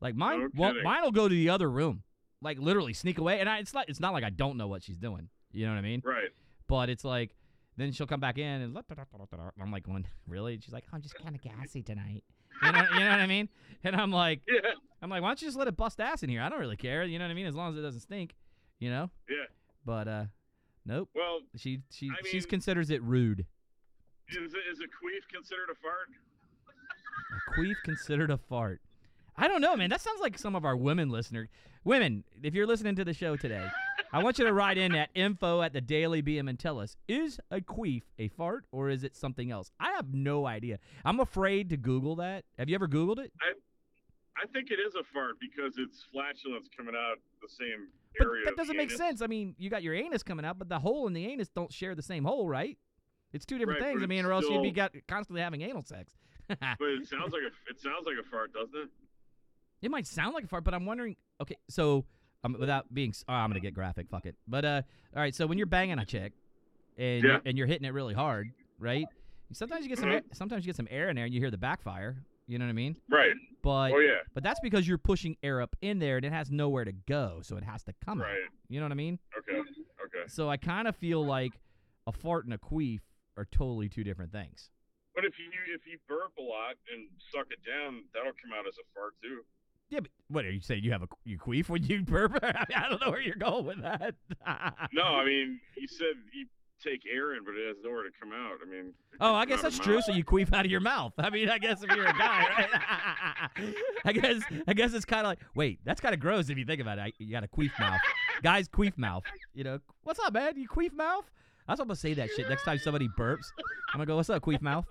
like 0.00 0.14
mine, 0.14 0.40
No 0.40 0.48
well, 0.56 0.74
mine 0.82 1.02
will 1.02 1.12
go 1.12 1.28
to 1.28 1.34
the 1.34 1.50
other 1.50 1.70
room, 1.70 2.02
like 2.42 2.58
literally 2.58 2.92
sneak 2.92 3.18
away. 3.18 3.40
And 3.40 3.48
I, 3.48 3.58
it's 3.58 3.74
not, 3.74 3.88
it's 3.88 4.00
not 4.00 4.12
like 4.12 4.24
I 4.24 4.30
don't 4.30 4.56
know 4.56 4.68
what 4.68 4.82
she's 4.82 4.96
doing. 4.98 5.28
You 5.52 5.66
know 5.66 5.72
what 5.72 5.78
I 5.78 5.82
mean? 5.82 6.02
right. 6.04 6.28
But 6.68 6.90
it's 6.90 7.02
like, 7.04 7.34
then 7.78 7.92
she'll 7.92 8.06
come 8.06 8.20
back 8.20 8.36
in 8.38 8.44
and 8.60 8.76
I'm 9.60 9.70
like, 9.70 9.82
going, 9.84 10.06
really? 10.26 10.54
And 10.54 10.62
she's 10.62 10.72
like, 10.74 10.84
I'm 10.92 11.00
just 11.00 11.14
kind 11.14 11.34
of 11.34 11.40
gassy 11.40 11.82
tonight. 11.82 12.22
You 12.62 12.72
know, 12.72 12.84
you 12.92 13.00
know 13.00 13.10
what 13.10 13.20
I 13.20 13.26
mean? 13.26 13.48
And 13.84 13.96
I'm 13.96 14.10
like, 14.12 14.42
Yeah. 14.48 14.72
I'm 15.00 15.08
like, 15.08 15.22
why 15.22 15.28
don't 15.30 15.40
you 15.40 15.48
just 15.48 15.56
let 15.56 15.66
it 15.68 15.76
bust 15.76 16.00
ass 16.00 16.22
in 16.22 16.28
here? 16.28 16.42
I 16.42 16.48
don't 16.50 16.60
really 16.60 16.76
care. 16.76 17.04
You 17.04 17.18
know 17.18 17.24
what 17.24 17.30
I 17.30 17.34
mean? 17.34 17.46
As 17.46 17.54
long 17.54 17.72
as 17.72 17.78
it 17.78 17.82
doesn't 17.82 18.00
stink, 18.00 18.34
you 18.80 18.90
know. 18.90 19.10
Yeah. 19.30 19.46
But 19.86 20.08
uh, 20.08 20.24
nope. 20.84 21.08
Well, 21.14 21.40
She 21.56 21.80
she 21.90 22.10
I 22.10 22.26
she 22.28 22.38
mean- 22.38 22.46
considers 22.48 22.90
it 22.90 23.02
rude. 23.02 23.46
Is 24.30 24.52
is 24.52 24.80
a 24.80 24.84
queef 24.84 25.26
considered 25.32 25.68
a 25.70 25.74
fart? 25.76 26.08
A 27.48 27.60
queef 27.60 27.74
considered 27.84 28.30
a 28.30 28.38
fart. 28.38 28.80
I 29.36 29.46
don't 29.48 29.60
know, 29.60 29.76
man. 29.76 29.90
That 29.90 30.00
sounds 30.00 30.20
like 30.20 30.38
some 30.38 30.56
of 30.56 30.64
our 30.64 30.76
women 30.76 31.10
listeners. 31.10 31.48
Women, 31.84 32.24
if 32.42 32.54
you're 32.54 32.66
listening 32.66 32.96
to 32.96 33.04
the 33.04 33.14
show 33.14 33.36
today, 33.36 33.66
I 34.12 34.22
want 34.22 34.38
you 34.38 34.44
to 34.44 34.52
write 34.52 34.78
in 34.78 34.94
at 34.94 35.10
info 35.14 35.62
at 35.62 35.72
the 35.72 35.80
Daily 35.80 36.22
BM 36.22 36.48
and 36.48 36.58
tell 36.58 36.80
us 36.80 36.96
is 37.06 37.38
a 37.50 37.60
queef 37.60 38.02
a 38.18 38.28
fart 38.28 38.64
or 38.72 38.90
is 38.90 39.04
it 39.04 39.16
something 39.16 39.50
else? 39.50 39.70
I 39.78 39.92
have 39.92 40.12
no 40.12 40.46
idea. 40.46 40.78
I'm 41.04 41.20
afraid 41.20 41.70
to 41.70 41.76
Google 41.76 42.16
that. 42.16 42.44
Have 42.58 42.68
you 42.68 42.74
ever 42.74 42.88
Googled 42.88 43.18
it? 43.20 43.32
I 43.40 43.52
I 44.40 44.46
think 44.52 44.70
it 44.70 44.78
is 44.84 44.94
a 44.94 45.02
fart 45.12 45.34
because 45.40 45.74
it's 45.78 46.04
flatulence 46.12 46.68
coming 46.76 46.94
out 46.96 47.16
the 47.42 47.48
same 47.48 47.88
But 48.18 48.28
area. 48.28 48.44
that 48.44 48.56
doesn't 48.56 48.76
make 48.76 48.90
sense. 48.92 49.20
I 49.20 49.26
mean, 49.26 49.56
you 49.58 49.68
got 49.68 49.82
your 49.82 49.94
anus 49.94 50.22
coming 50.22 50.44
out, 50.44 50.58
but 50.60 50.68
the 50.68 50.78
hole 50.78 51.08
and 51.08 51.16
the 51.16 51.26
anus 51.26 51.48
don't 51.48 51.72
share 51.72 51.96
the 51.96 52.02
same 52.02 52.24
hole, 52.24 52.48
right? 52.48 52.78
It's 53.32 53.44
two 53.44 53.58
different 53.58 53.80
Right, 53.80 53.90
things. 53.90 54.02
I 54.02 54.06
mean, 54.06 54.24
or 54.24 54.32
else 54.32 54.46
you'd 54.48 54.62
be 54.62 54.70
got, 54.70 54.92
constantly 55.06 55.42
having 55.42 55.62
anal 55.62 55.82
sex. 55.82 56.14
But 56.48 56.58
it 56.80 57.06
sounds 57.06 57.32
like 57.32 57.42
a 57.42 57.70
it 57.70 57.78
sounds 57.78 58.06
like 58.06 58.16
a 58.18 58.22
fart, 58.28 58.54
doesn't 58.54 58.74
it? 58.74 58.88
It 59.82 59.90
might 59.90 60.06
sound 60.06 60.34
like 60.34 60.44
a 60.44 60.48
fart, 60.48 60.64
but 60.64 60.72
I'm 60.74 60.86
wondering. 60.86 61.14
Okay, 61.42 61.56
so 61.68 62.06
um, 62.42 62.56
without 62.58 62.92
being, 62.92 63.12
oh, 63.28 63.32
I'm 63.34 63.50
gonna 63.50 63.60
get 63.60 63.74
graphic. 63.74 64.08
Fuck 64.08 64.24
it. 64.24 64.34
But 64.46 64.64
uh, 64.64 64.82
all 65.14 65.20
right. 65.20 65.34
So 65.34 65.46
when 65.46 65.58
you're 65.58 65.66
banging 65.66 65.98
a 65.98 66.06
chick, 66.06 66.32
and 66.96 67.22
Yeah. 67.22 67.30
you're, 67.32 67.40
and 67.44 67.58
you're 67.58 67.66
hitting 67.66 67.86
it 67.86 67.92
really 67.92 68.14
hard, 68.14 68.48
right? 68.78 69.06
Sometimes 69.52 69.82
you 69.84 69.90
get 69.90 69.98
some. 69.98 70.08
Mhm. 70.08 70.14
Air, 70.14 70.22
sometimes 70.32 70.64
you 70.64 70.70
get 70.70 70.76
some 70.76 70.88
air 70.90 71.10
in 71.10 71.16
there, 71.16 71.26
and 71.26 71.34
you 71.34 71.40
hear 71.40 71.50
the 71.50 71.58
backfire. 71.58 72.16
You 72.46 72.58
know 72.58 72.64
what 72.64 72.70
I 72.70 72.74
mean? 72.74 72.96
Right. 73.10 73.34
But 73.62 73.92
oh 73.92 73.98
yeah. 73.98 74.20
but 74.32 74.42
that's 74.42 74.60
because 74.60 74.88
you're 74.88 74.96
pushing 74.96 75.36
air 75.42 75.60
up 75.60 75.76
in 75.82 75.98
there, 75.98 76.16
and 76.16 76.24
it 76.24 76.32
has 76.32 76.50
nowhere 76.50 76.86
to 76.86 76.92
go, 76.92 77.40
so 77.42 77.58
it 77.58 77.62
has 77.64 77.82
to 77.84 77.92
come 78.06 78.22
out. 78.22 78.28
Right. 78.28 78.38
You 78.70 78.80
know 78.80 78.86
what 78.86 78.92
I 78.92 78.96
mean? 78.96 79.18
Okay. 79.36 79.58
Okay. 79.58 80.24
So 80.28 80.48
I 80.48 80.56
kind 80.56 80.88
of 80.88 80.96
feel 80.96 81.24
like 81.26 81.52
a 82.06 82.12
fart 82.12 82.46
and 82.46 82.54
a 82.54 82.58
queef 82.58 83.00
are 83.38 83.46
totally 83.52 83.88
two 83.88 84.04
different 84.04 84.32
things. 84.32 84.70
But 85.14 85.24
if 85.24 85.38
you 85.38 85.46
if 85.74 85.86
you 85.86 85.98
burp 86.08 86.32
a 86.38 86.42
lot 86.42 86.74
and 86.92 87.08
suck 87.32 87.46
it 87.50 87.58
down, 87.68 88.02
that'll 88.14 88.32
come 88.32 88.52
out 88.58 88.66
as 88.68 88.74
a 88.78 88.84
fart 88.94 89.14
too. 89.22 89.40
Yeah, 89.90 90.00
but 90.00 90.10
what 90.28 90.44
are 90.44 90.50
you 90.50 90.60
saying? 90.60 90.84
You 90.84 90.92
have 90.92 91.02
a 91.02 91.08
you 91.24 91.38
queef 91.38 91.68
when 91.68 91.82
you 91.82 92.02
burp? 92.02 92.38
I, 92.42 92.64
mean, 92.68 92.78
I 92.78 92.88
don't 92.90 93.00
know 93.00 93.10
where 93.10 93.20
you're 93.22 93.34
going 93.36 93.64
with 93.66 93.80
that. 93.82 94.14
No, 94.92 95.02
I 95.02 95.24
mean 95.24 95.60
you 95.76 95.88
said 95.88 96.14
you 96.34 96.46
take 96.80 97.00
air 97.12 97.34
in, 97.34 97.42
but 97.44 97.54
it 97.56 97.66
has 97.66 97.76
nowhere 97.82 98.04
to 98.04 98.10
come 98.20 98.30
out. 98.32 98.58
I 98.64 98.70
mean. 98.70 98.92
Oh, 99.20 99.34
I 99.34 99.46
guess 99.46 99.62
that's 99.62 99.78
true. 99.80 99.96
mouth. 99.96 100.04
So 100.04 100.12
you 100.12 100.24
queef 100.24 100.52
out 100.52 100.64
of 100.64 100.70
your 100.70 100.78
mouth. 100.80 101.12
I 101.18 101.28
mean, 101.30 101.48
I 101.48 101.58
guess 101.58 101.82
if 101.82 101.90
you're 101.90 102.06
a 102.06 102.12
guy, 102.12 102.46
right? 102.56 103.74
I 104.04 104.12
guess 104.12 104.42
I 104.68 104.74
guess 104.74 104.92
it's 104.94 105.04
kind 105.04 105.22
of 105.26 105.30
like 105.30 105.40
wait, 105.56 105.80
that's 105.84 106.00
kind 106.00 106.14
of 106.14 106.20
gross 106.20 106.48
if 106.50 106.58
you 106.58 106.64
think 106.64 106.80
about 106.80 106.98
it. 106.98 107.02
I- 107.02 107.12
You 107.18 107.32
got 107.32 107.42
a 107.44 107.48
queef 107.48 107.72
mouth. 107.80 108.00
Guys, 108.42 108.68
queef 108.68 108.96
mouth. 108.96 109.24
You 109.54 109.64
know, 109.64 109.78
what's 110.04 110.20
up, 110.20 110.32
man? 110.32 110.52
You 110.56 110.68
queef 110.68 110.92
mouth? 110.92 111.24
I 111.68 111.72
was 111.72 111.78
gonna 111.80 111.94
say 111.96 112.14
that 112.14 112.30
shit 112.34 112.48
next 112.48 112.64
time 112.64 112.78
somebody 112.78 113.08
burps. 113.18 113.44
I'm 113.92 113.98
gonna 113.98 114.06
go, 114.06 114.16
what's 114.16 114.30
up, 114.30 114.42
queef 114.42 114.62
mouth? 114.62 114.86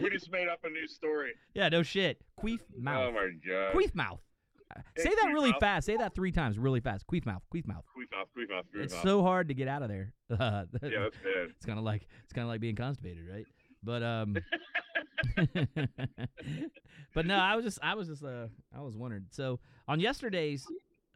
We 0.00 0.10
just 0.10 0.30
made 0.30 0.48
up 0.48 0.60
a 0.64 0.68
new 0.70 0.86
story. 0.86 1.32
yeah, 1.54 1.68
no 1.68 1.82
shit. 1.82 2.20
Queef 2.42 2.60
mouth. 2.78 3.08
Oh 3.08 3.12
my 3.12 3.30
god. 3.46 3.74
Queef 3.74 3.94
mouth. 3.94 4.20
Yeah, 4.96 5.02
Say 5.02 5.10
that 5.20 5.30
really 5.32 5.50
mouth. 5.50 5.60
fast. 5.60 5.86
Say 5.86 5.96
that 5.96 6.14
three 6.14 6.30
times, 6.32 6.58
really 6.58 6.80
fast. 6.80 7.04
Queef 7.06 7.26
mouth. 7.26 7.42
Queef 7.54 7.66
mouth. 7.66 7.84
Queef 7.96 8.10
mouth. 8.16 8.28
Queef 8.36 8.48
mouth. 8.50 8.64
Queef 8.74 8.82
It's 8.84 8.94
mouth. 8.94 9.02
so 9.02 9.22
hard 9.22 9.48
to 9.48 9.54
get 9.54 9.66
out 9.68 9.82
of 9.82 9.88
there. 9.88 10.12
yeah, 10.30 10.64
that's 10.72 10.82
bad. 10.82 11.48
it's 11.56 11.66
kind 11.66 11.78
of 11.78 11.84
like 11.84 12.06
it's 12.24 12.32
kind 12.32 12.44
of 12.44 12.48
like 12.48 12.60
being 12.60 12.76
constipated, 12.76 13.24
right? 13.30 13.44
But 13.82 14.02
um, 14.02 14.36
but 17.14 17.26
no, 17.26 17.36
I 17.36 17.56
was 17.56 17.64
just 17.64 17.78
I 17.82 17.94
was 17.94 18.08
just 18.08 18.22
uh 18.24 18.46
I 18.76 18.80
was 18.80 18.96
wondering. 18.96 19.26
So 19.30 19.58
on 19.88 20.00
yesterday's, 20.00 20.66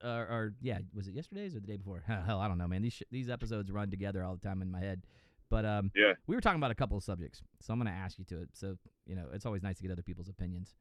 uh, 0.05 0.09
or 0.31 0.55
yeah, 0.61 0.79
was 0.93 1.09
it 1.09 1.15
yesterday's 1.15 1.57
or 1.57 1.61
the 1.61 1.67
day 1.67 1.77
before? 1.77 2.05
Hell, 2.27 2.41
I 2.41 2.49
don't 2.49 2.59
know, 2.59 2.69
man. 2.69 2.83
These 2.83 2.93
sh- 2.95 3.03
these 3.11 3.29
episodes 3.31 3.71
run 3.71 3.91
together 3.91 4.23
all 4.23 4.35
the 4.35 4.47
time 4.47 4.63
in 4.63 4.71
my 4.71 4.81
head. 4.81 5.03
But 5.51 5.65
um, 5.65 5.91
Yeah. 5.95 6.15
we 6.27 6.35
were 6.35 6.41
talking 6.41 6.59
about 6.59 6.71
a 6.71 6.75
couple 6.75 6.97
of 6.97 7.05
subjects, 7.05 7.43
so 7.61 7.73
I'm 7.73 7.79
gonna 7.79 7.91
ask 7.91 8.19
you 8.19 8.25
to 8.27 8.43
it. 8.43 8.51
So 8.53 8.77
you 9.07 9.15
know, 9.15 9.27
it's 9.33 9.47
always 9.47 9.63
nice 9.63 9.77
to 9.77 9.83
get 9.83 9.93
other 9.93 10.03
people's 10.03 10.29
opinions. 10.29 10.75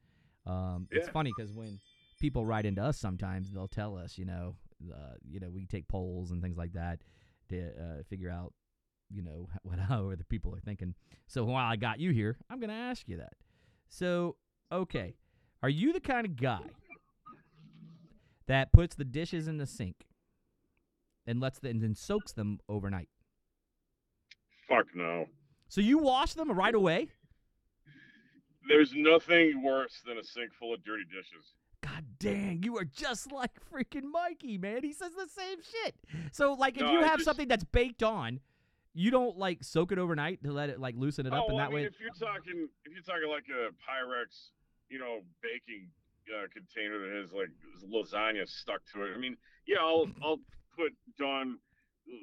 Um, 0.45 0.87
it's 0.91 1.07
funny 1.09 1.31
because 1.35 1.53
when 1.53 1.79
people 2.19 2.45
write 2.45 2.65
into 2.65 2.83
us, 2.83 2.97
sometimes 2.97 3.51
they'll 3.51 3.67
tell 3.67 3.97
us, 3.97 4.17
you 4.17 4.25
know, 4.25 4.55
uh, 4.93 5.15
you 5.27 5.39
know, 5.39 5.49
we 5.49 5.65
take 5.65 5.87
polls 5.87 6.31
and 6.31 6.41
things 6.41 6.57
like 6.57 6.73
that 6.73 6.99
to 7.49 7.67
uh, 7.69 8.03
figure 8.09 8.29
out, 8.29 8.53
you 9.09 9.21
know, 9.21 9.47
what 9.63 9.79
how 9.79 10.09
other 10.09 10.25
people 10.27 10.53
are 10.55 10.59
thinking. 10.59 10.95
So 11.27 11.45
while 11.45 11.65
I 11.65 11.75
got 11.75 11.99
you 11.99 12.11
here, 12.11 12.37
I'm 12.49 12.59
gonna 12.59 12.73
ask 12.73 13.07
you 13.07 13.17
that. 13.17 13.33
So 13.89 14.37
okay, 14.71 15.15
are 15.61 15.69
you 15.69 15.93
the 15.93 15.99
kind 16.01 16.25
of 16.25 16.35
guy 16.35 16.61
that 18.47 18.71
puts 18.73 18.95
the 18.95 19.05
dishes 19.05 19.47
in 19.47 19.57
the 19.57 19.65
sink 19.67 20.05
and 21.25 21.39
lets 21.39 21.59
them 21.59 21.71
and 21.71 21.81
then 21.81 21.95
soaks 21.95 22.31
them 22.33 22.59
overnight? 22.67 23.09
Fuck 24.67 24.87
no. 24.95 25.25
So 25.67 25.81
you 25.81 25.97
wash 25.97 26.33
them 26.33 26.51
right 26.51 26.75
away? 26.75 27.09
There's 28.67 28.93
nothing 28.95 29.61
worse 29.61 30.01
than 30.05 30.17
a 30.17 30.23
sink 30.23 30.53
full 30.59 30.73
of 30.73 30.83
dirty 30.85 31.03
dishes. 31.05 31.53
God 31.81 32.05
dang, 32.17 32.63
you 32.63 32.77
are 32.77 32.85
just 32.85 33.31
like 33.31 33.51
freaking 33.69 34.03
Mikey, 34.09 34.57
man. 34.57 34.83
He 34.83 34.93
says 34.93 35.11
the 35.15 35.27
same 35.27 35.57
shit. 35.61 35.95
So, 36.31 36.53
like, 36.53 36.75
if 36.77 36.83
No, 36.83 36.93
you 36.93 36.99
have 36.99 37.15
just- 37.17 37.25
something 37.25 37.49
that's 37.49 37.65
baked 37.65 38.03
on, 38.03 38.39
you 38.93 39.11
don't 39.11 39.37
like 39.37 39.63
soak 39.63 39.91
it 39.91 39.97
overnight 39.97 40.41
to 40.43 40.53
let 40.53 40.69
it 40.69 40.79
like 40.79 40.95
loosen 40.95 41.25
it 41.25 41.33
up, 41.33 41.43
oh, 41.43 41.45
and 41.47 41.55
well, 41.55 41.57
that 41.57 41.71
I 41.71 41.75
mean, 41.75 41.83
way. 41.83 41.83
if 41.87 41.99
you're 41.99 42.11
talking, 42.11 42.69
if 42.85 42.93
you're 42.93 43.01
talking 43.03 43.27
like 43.29 43.45
a 43.49 43.71
Pyrex, 43.83 44.51
you 44.89 44.97
know, 44.99 45.19
baking 45.41 45.89
uh, 46.31 46.47
container 46.53 46.99
that 46.99 47.21
has 47.21 47.31
like 47.33 47.49
lasagna 47.87 48.47
stuck 48.47 48.81
to 48.93 49.03
it. 49.03 49.11
I 49.15 49.17
mean, 49.19 49.37
yeah, 49.67 49.77
I'll 49.79 50.07
I'll 50.23 50.39
put 50.77 50.93
Dawn 51.17 51.57
uh, 52.07 52.15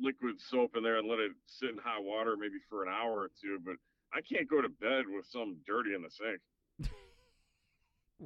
liquid 0.00 0.36
soap 0.40 0.76
in 0.76 0.82
there 0.82 0.98
and 0.98 1.08
let 1.08 1.18
it 1.18 1.32
sit 1.46 1.70
in 1.70 1.78
hot 1.78 2.04
water 2.04 2.36
maybe 2.38 2.56
for 2.68 2.84
an 2.84 2.92
hour 2.92 3.20
or 3.22 3.30
two, 3.40 3.58
but 3.64 3.74
I 4.14 4.20
can't 4.22 4.48
go 4.48 4.60
to 4.62 4.68
bed 4.68 5.04
with 5.08 5.26
some 5.26 5.56
dirty 5.66 5.94
in 5.94 6.02
the 6.02 6.10
sink. 6.10 6.40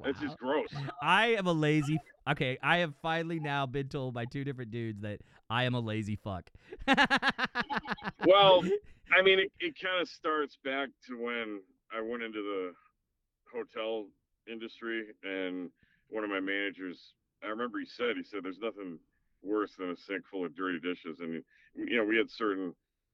That's 0.03 0.19
Wow. 0.21 0.27
just 0.27 0.37
gross. 0.37 0.73
I 1.01 1.35
am 1.35 1.47
a 1.47 1.53
lazy 1.53 1.99
Okay, 2.29 2.57
I 2.61 2.77
have 2.77 2.93
finally 3.01 3.39
now 3.39 3.65
been 3.65 3.89
told 3.89 4.13
by 4.13 4.25
two 4.25 4.43
different 4.43 4.71
dudes 4.71 5.01
that 5.01 5.19
I 5.49 5.63
am 5.63 5.73
a 5.73 5.79
lazy 5.79 6.15
fuck. 6.15 6.49
Well, 8.23 8.63
I 9.17 9.21
mean, 9.23 9.39
it, 9.39 9.51
it 9.59 9.75
kind 9.81 9.99
of 10.01 10.07
starts 10.07 10.57
back 10.63 10.89
to 11.07 11.17
when 11.19 11.61
I 11.91 12.01
went 12.01 12.21
into 12.23 12.41
the 12.41 12.71
hotel 13.51 14.05
industry, 14.49 15.07
and 15.23 15.69
one 16.09 16.23
of 16.23 16.29
my 16.29 16.39
managers, 16.39 17.13
I 17.43 17.47
remember 17.47 17.79
he 17.79 17.85
said, 17.85 18.15
he 18.17 18.23
said, 18.23 18.43
"There's 18.43 18.59
nothing 18.59 18.99
worse 19.43 19.75
than 19.77 19.89
a 19.91 19.95
sink 19.95 20.25
full 20.29 20.45
of 20.45 20.55
dirty 20.55 20.79
dishes." 20.79 21.19
And 21.19 21.43
you 21.75 21.97
know, 21.97 22.03
we 22.05 22.17
had 22.17 22.29
certain 22.29 22.73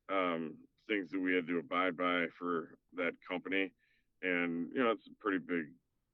um, 0.09 0.55
things 0.87 1.11
that 1.11 1.19
we 1.19 1.33
had 1.35 1.47
to 1.47 1.59
abide 1.59 1.97
by 1.97 2.25
for 2.37 2.77
that 2.95 3.13
company, 3.27 3.71
and 4.23 4.67
you 4.73 4.83
know, 4.83 4.91
it's 4.91 5.07
a 5.07 5.21
pretty 5.21 5.39
big 5.39 5.67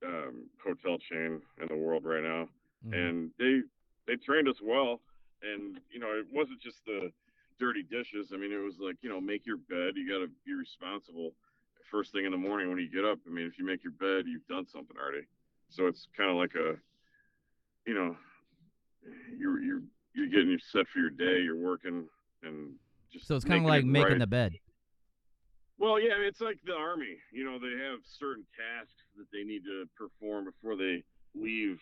um, 0.05 0.45
hotel 0.63 0.97
chain 0.97 1.41
in 1.61 1.67
the 1.69 1.75
world 1.77 2.03
right 2.05 2.23
now. 2.23 2.49
Mhm. 2.85 3.09
and 3.09 3.31
they 3.39 3.61
they 4.07 4.15
trained 4.17 4.47
us 4.49 4.61
well. 4.61 4.99
And 5.41 5.79
you 5.91 5.99
know 5.99 6.11
it 6.11 6.25
wasn't 6.31 6.61
just 6.61 6.83
the 6.85 7.11
dirty 7.59 7.83
dishes. 7.83 8.31
I 8.33 8.37
mean 8.37 8.51
it 8.51 8.57
was 8.63 8.79
like 8.79 8.97
you 9.01 9.09
know 9.09 9.21
make 9.21 9.45
your 9.45 9.57
bed. 9.57 9.95
You 9.95 10.07
got 10.07 10.19
to 10.19 10.31
be 10.45 10.53
responsible 10.53 11.33
first 11.89 12.11
thing 12.11 12.25
in 12.25 12.31
the 12.31 12.37
morning 12.37 12.69
when 12.69 12.77
you 12.77 12.89
get 12.89 13.05
up 13.05 13.19
i 13.27 13.29
mean 13.29 13.45
if 13.45 13.57
you 13.57 13.65
make 13.65 13.83
your 13.83 13.93
bed 13.93 14.25
you've 14.27 14.45
done 14.47 14.65
something 14.65 14.95
already 14.97 15.25
so 15.69 15.87
it's 15.87 16.07
kind 16.15 16.29
of 16.29 16.35
like 16.35 16.55
a 16.55 16.75
you 17.85 17.93
know 17.93 18.15
you're 19.37 19.61
you're 19.61 19.81
you're 20.13 20.27
getting 20.27 20.57
set 20.71 20.87
for 20.87 20.99
your 20.99 21.09
day 21.09 21.41
you're 21.41 21.57
working 21.57 22.05
and 22.43 22.73
just 23.13 23.27
so 23.27 23.35
it's 23.35 23.45
kind 23.45 23.61
of 23.63 23.69
like 23.69 23.85
making 23.85 24.09
right. 24.09 24.19
the 24.19 24.27
bed. 24.27 24.53
Well, 25.77 25.99
yeah, 25.99 26.13
it's 26.17 26.41
like 26.41 26.57
the 26.65 26.73
army. 26.73 27.17
You 27.31 27.45
know, 27.45 27.59
they 27.59 27.83
have 27.85 27.99
certain 28.03 28.43
tasks 28.57 29.03
that 29.17 29.27
they 29.31 29.43
need 29.43 29.63
to 29.65 29.85
perform 29.95 30.45
before 30.45 30.75
they 30.75 31.03
leave 31.35 31.79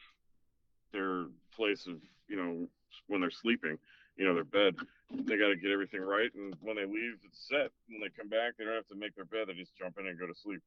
their 0.92 1.28
place 1.56 1.88
of, 1.88 1.96
you 2.28 2.36
know, 2.36 2.68
when 3.08 3.22
they're 3.22 3.32
sleeping, 3.32 3.78
you 4.18 4.26
know, 4.26 4.34
their 4.34 4.44
bed. 4.44 4.76
They 5.12 5.38
got 5.38 5.50
to 5.50 5.56
get 5.56 5.72
everything 5.72 6.02
right, 6.02 6.30
and 6.36 6.56
when 6.62 6.76
they 6.78 6.86
leave, 6.86 7.16
it's 7.26 7.48
set. 7.50 7.72
When 7.90 8.02
they 8.02 8.10
come 8.18 8.30
back, 8.30 8.54
they 8.58 8.64
don't 8.66 8.76
have 8.76 8.88
to 8.88 8.96
make 8.96 9.16
their 9.16 9.26
bed; 9.26 9.48
they 9.48 9.54
just 9.54 9.76
jump 9.78 9.98
in 10.00 10.08
and 10.08 10.18
go 10.20 10.26
to 10.28 10.34
sleep. 10.34 10.62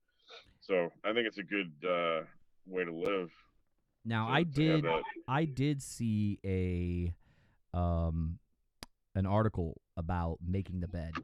So 0.61 0.91
I 1.05 1.13
think 1.13 1.27
it's 1.27 1.39
a 1.39 1.43
good 1.43 1.73
uh, 1.87 2.23
way 2.67 2.85
to 2.85 2.93
live. 2.93 3.31
Now 4.05 4.27
to- 4.27 4.33
I 4.33 4.43
did. 4.43 4.85
I 5.27 5.45
did 5.47 5.83
see 5.83 6.39
a 6.45 7.15
um 7.77 8.39
an 9.15 9.27
article 9.27 9.81
about 9.97 10.39
making 10.47 10.81
the 10.81 10.89
bed. 10.89 11.15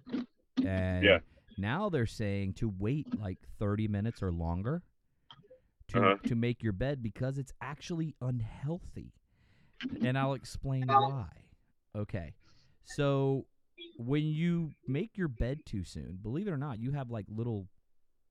And 0.64 1.04
Yeah. 1.04 1.18
now 1.58 1.88
they're 1.90 2.06
saying 2.06 2.54
to 2.54 2.68
wait 2.68 3.08
like 3.18 3.38
30 3.58 3.88
minutes 3.88 4.22
or 4.22 4.30
longer 4.32 4.82
to 5.88 5.98
Uh-huh. 5.98 6.16
to 6.26 6.34
make 6.34 6.62
your 6.62 6.72
bed 6.72 7.02
because 7.02 7.36
it's 7.36 7.52
actually 7.60 8.14
unhealthy. 8.22 9.12
And 10.02 10.16
I'll 10.16 10.34
explain 10.34 10.86
why. 10.86 11.26
Okay. 11.96 12.34
So 12.84 13.46
when 13.96 14.24
you 14.26 14.72
make 14.86 15.16
your 15.16 15.28
bed 15.28 15.60
too 15.66 15.84
soon, 15.84 16.18
believe 16.22 16.46
it 16.48 16.50
or 16.50 16.56
not, 16.58 16.78
you 16.78 16.92
have 16.92 17.10
like 17.10 17.26
little 17.28 17.68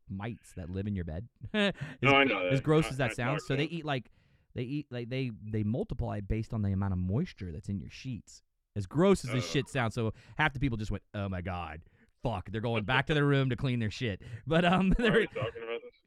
mites 0.10 0.54
that 0.56 0.70
live 0.70 0.88
in 0.88 0.96
your 0.96 1.06
bed. 1.06 1.28
as, 1.54 1.74
No, 2.02 2.16
I 2.16 2.24
know 2.24 2.40
as 2.48 2.62
gross 2.62 2.86
I- 2.86 2.90
as 2.90 2.98
that 2.98 3.12
I 3.12 3.14
sounds. 3.14 3.46
So 3.46 3.56
they 3.56 3.66
eat 3.66 3.86
like 3.86 4.10
they 4.56 4.64
eat 4.64 4.88
like 4.90 5.10
they 5.10 5.32
they 5.52 5.64
multiply 5.64 6.20
based 6.22 6.54
on 6.54 6.62
the 6.62 6.72
amount 6.72 6.94
of 6.94 7.00
moisture 7.00 7.52
that's 7.52 7.70
in 7.70 7.80
your 7.80 7.92
sheets. 7.92 8.42
As 8.76 8.86
gross 8.86 9.26
as 9.26 9.32
this 9.32 9.46
Uh. 9.46 9.48
shit 9.52 9.70
sounds, 9.70 9.94
so 9.96 10.14
half 10.38 10.54
the 10.54 10.60
people 10.60 10.78
just 10.78 10.92
went, 10.92 11.04
"Oh 11.14 11.28
my 11.30 11.42
god, 11.42 11.82
fuck!" 12.24 12.50
They're 12.52 12.62
going 12.62 12.84
back 12.86 13.08
to 13.08 13.14
their 13.14 13.26
room 13.26 13.50
to 13.50 13.56
clean 13.56 13.80
their 13.80 13.92
shit. 13.92 14.22
But 14.48 14.64
um, 14.66 14.94
they're, 14.98 15.26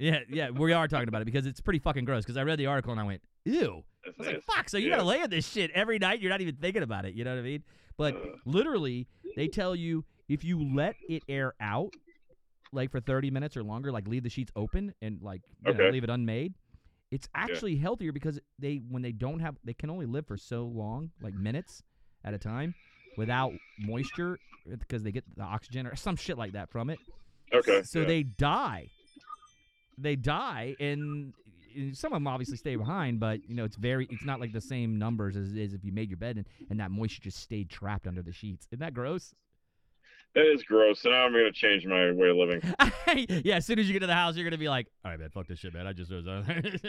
you 0.04 0.10
talking 0.10 0.22
about 0.22 0.28
this? 0.28 0.36
yeah, 0.36 0.48
yeah, 0.48 0.50
we 0.50 0.72
are 0.72 0.88
talking 0.88 1.08
about 1.08 1.22
it 1.22 1.26
because 1.26 1.46
it's 1.46 1.60
pretty 1.60 1.78
fucking 1.78 2.04
gross. 2.04 2.24
Because 2.24 2.36
I 2.36 2.42
read 2.42 2.58
the 2.58 2.66
article 2.66 2.92
and 2.92 3.00
I 3.00 3.04
went, 3.04 3.22
"Ew." 3.44 3.82
I 4.04 4.10
was 4.18 4.26
like, 4.26 4.42
fuck, 4.42 4.68
so 4.68 4.78
you 4.78 4.88
Yeah. 4.88 4.96
gotta 4.96 5.08
lay 5.08 5.20
in 5.20 5.30
this 5.30 5.48
shit 5.48 5.70
every 5.72 5.98
night. 5.98 6.20
You're 6.20 6.30
not 6.30 6.40
even 6.40 6.56
thinking 6.56 6.82
about 6.82 7.04
it. 7.04 7.14
You 7.14 7.24
know 7.24 7.32
what 7.34 7.38
I 7.40 7.42
mean? 7.42 7.62
But 7.96 8.14
Uh. 8.16 8.26
literally, 8.44 9.06
they 9.36 9.48
tell 9.48 9.76
you 9.76 10.04
if 10.28 10.44
you 10.44 10.62
let 10.74 10.96
it 11.08 11.22
air 11.28 11.54
out, 11.60 11.94
like 12.72 12.90
for 12.90 13.00
30 13.00 13.30
minutes 13.30 13.56
or 13.56 13.62
longer, 13.62 13.92
like 13.92 14.08
leave 14.08 14.22
the 14.22 14.30
sheets 14.30 14.50
open 14.56 14.94
and 15.02 15.20
like 15.22 15.42
you 15.66 15.74
know, 15.74 15.90
leave 15.90 16.04
it 16.04 16.10
unmade, 16.10 16.54
it's 17.10 17.28
actually 17.34 17.76
healthier 17.76 18.10
because 18.12 18.40
they 18.58 18.76
when 18.76 19.02
they 19.02 19.12
don't 19.12 19.40
have 19.40 19.56
they 19.64 19.74
can 19.74 19.90
only 19.90 20.06
live 20.06 20.26
for 20.26 20.36
so 20.36 20.64
long, 20.64 21.10
like 21.20 21.34
minutes 21.34 21.82
at 22.24 22.32
a 22.34 22.38
time, 22.38 22.74
without 23.16 23.52
moisture 23.78 24.38
because 24.78 25.02
they 25.02 25.12
get 25.12 25.24
the 25.36 25.42
oxygen 25.42 25.86
or 25.86 25.94
some 25.96 26.16
shit 26.16 26.38
like 26.38 26.52
that 26.52 26.70
from 26.70 26.88
it. 26.90 26.98
Okay. 27.52 27.82
So 27.82 28.00
yeah. 28.00 28.06
they 28.06 28.22
die. 28.22 28.88
They 30.02 30.16
die, 30.16 30.74
and 30.80 31.32
uh, 31.76 31.94
some 31.94 32.12
of 32.12 32.16
them 32.16 32.26
obviously 32.26 32.56
stay 32.56 32.76
behind, 32.76 33.20
but 33.20 33.48
you 33.48 33.54
know 33.54 33.64
it's 33.64 33.76
very. 33.76 34.06
It's 34.10 34.24
not 34.24 34.40
like 34.40 34.52
the 34.52 34.60
same 34.60 34.98
numbers 34.98 35.36
as 35.36 35.52
it 35.52 35.58
is 35.58 35.74
if 35.74 35.84
you 35.84 35.92
made 35.92 36.10
your 36.10 36.18
bed 36.18 36.36
and, 36.36 36.46
and 36.70 36.80
that 36.80 36.90
moisture 36.90 37.22
just 37.22 37.38
stayed 37.38 37.70
trapped 37.70 38.06
under 38.06 38.22
the 38.22 38.32
sheets. 38.32 38.66
Isn't 38.70 38.80
that 38.80 38.94
gross? 38.94 39.34
That 40.34 40.50
is 40.50 40.62
gross. 40.62 41.04
Now 41.04 41.26
I'm 41.26 41.32
gonna 41.32 41.52
change 41.52 41.84
my 41.84 42.10
way 42.10 42.30
of 42.30 42.36
living. 42.36 42.62
yeah. 43.44 43.56
As 43.56 43.66
soon 43.66 43.78
as 43.78 43.86
you 43.86 43.92
get 43.92 44.00
to 44.00 44.06
the 44.06 44.14
house, 44.14 44.34
you're 44.34 44.44
gonna 44.44 44.56
be 44.56 44.68
like, 44.68 44.86
"All 45.04 45.10
right, 45.10 45.20
man, 45.20 45.28
fuck 45.28 45.46
this 45.46 45.58
shit, 45.58 45.74
man. 45.74 45.86
I 45.86 45.92
just 45.92 46.10
was 46.10 46.26
on 46.26 46.44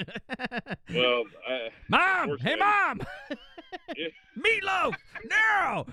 Well, 0.94 1.24
I, 1.48 1.70
mom, 1.90 2.38
hey, 2.38 2.56
mom, 2.56 3.02
meatloaf, 4.38 4.96
no, 5.30 5.86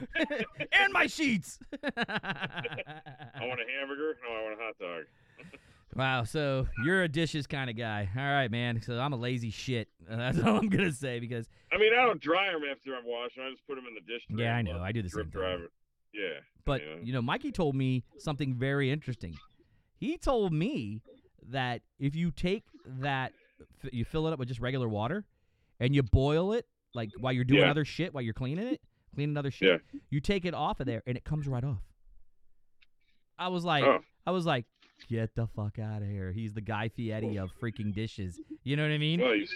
and 0.72 0.92
my 0.92 1.06
sheets." 1.08 1.58
I 1.82 1.88
want 3.40 3.60
a 3.60 3.66
hamburger. 3.78 4.16
No, 4.22 4.32
I 4.32 4.42
want 4.42 4.58
a 4.58 4.62
hot 4.62 4.78
dog. 4.78 5.04
Wow, 5.97 6.23
so 6.25 6.68
you're 6.85 7.02
a 7.02 7.09
dishes 7.09 7.47
kind 7.49 7.68
of 7.68 7.76
guy. 7.76 8.09
All 8.16 8.23
right, 8.23 8.50
man. 8.50 8.80
So 8.80 8.99
I'm 8.99 9.12
a 9.12 9.16
lazy 9.16 9.50
shit. 9.50 9.88
That's 10.09 10.38
all 10.38 10.56
I'm 10.59 10.68
gonna 10.68 10.92
say 10.92 11.18
because 11.18 11.49
I 11.73 11.78
mean, 11.78 11.92
I 11.92 12.04
don't 12.06 12.20
dry 12.20 12.52
them 12.52 12.62
after 12.70 12.94
I'm 12.94 13.04
washing. 13.04 13.42
I 13.42 13.50
just 13.50 13.66
put 13.66 13.75
them 13.75 13.85
in 13.88 13.94
the 13.94 14.00
dish. 14.00 14.23
Yeah, 14.28 14.54
I 14.54 14.62
know. 14.62 14.80
I 14.80 14.92
do 14.92 15.02
the 15.02 15.09
same 15.11 15.30
thing. 15.30 15.42
it. 15.42 15.70
Yeah. 16.14 16.40
But 16.64 16.80
Yeah. 16.82 16.97
you 17.02 17.12
know, 17.12 17.23
Mikey 17.23 17.50
told 17.52 17.75
me 17.75 18.04
something 18.18 18.54
very 18.54 18.90
interesting. 18.90 19.37
He 19.97 20.16
told 20.16 20.52
me 20.52 21.02
that 21.49 21.82
if 21.99 22.14
you 22.14 22.30
take 22.30 22.64
that, 23.00 23.32
you 23.92 24.04
fill 24.04 24.26
it 24.28 24.32
up 24.32 24.38
with 24.38 24.49
just 24.49 24.61
regular 24.61 24.88
water, 24.88 25.25
and 25.80 25.94
you 25.94 26.02
boil 26.02 26.52
it 26.52 26.66
like 26.94 27.11
while 27.18 27.32
you're 27.32 27.44
doing 27.44 27.62
Yeah. 27.62 27.70
other 27.70 27.85
shit, 27.85 28.14
while 28.14 28.23
you're 28.23 28.35
cleaning 28.35 28.66
it, 28.68 28.80
cleaning 29.14 29.37
other 29.37 29.50
shit, 29.50 29.82
Yeah. 29.92 30.00
you 30.11 30.20
take 30.20 30.44
it 30.44 30.54
off 30.54 30.78
of 30.80 30.87
there, 30.87 31.02
and 31.06 31.16
it 31.16 31.25
comes 31.25 31.49
right 31.49 31.64
off. 31.64 31.82
I 33.38 33.49
was 33.49 33.64
like, 33.64 33.85
Oh. 33.85 34.00
I 34.26 34.30
was 34.32 34.47
like, 34.47 34.66
get 35.09 35.35
the 35.35 35.47
fuck 35.47 35.78
out 35.78 36.02
of 36.02 36.09
here. 36.09 36.33
He's 36.33 36.52
the 36.52 36.61
Guy 36.61 36.88
Fieri 36.88 37.37
of 37.37 37.50
freaking 37.61 37.95
dishes. 37.95 38.40
You 38.64 38.76
know 38.76 38.83
what 38.83 38.92
I 38.92 38.99
mean? 38.99 39.21
Well, 39.21 39.35
you, 39.35 39.47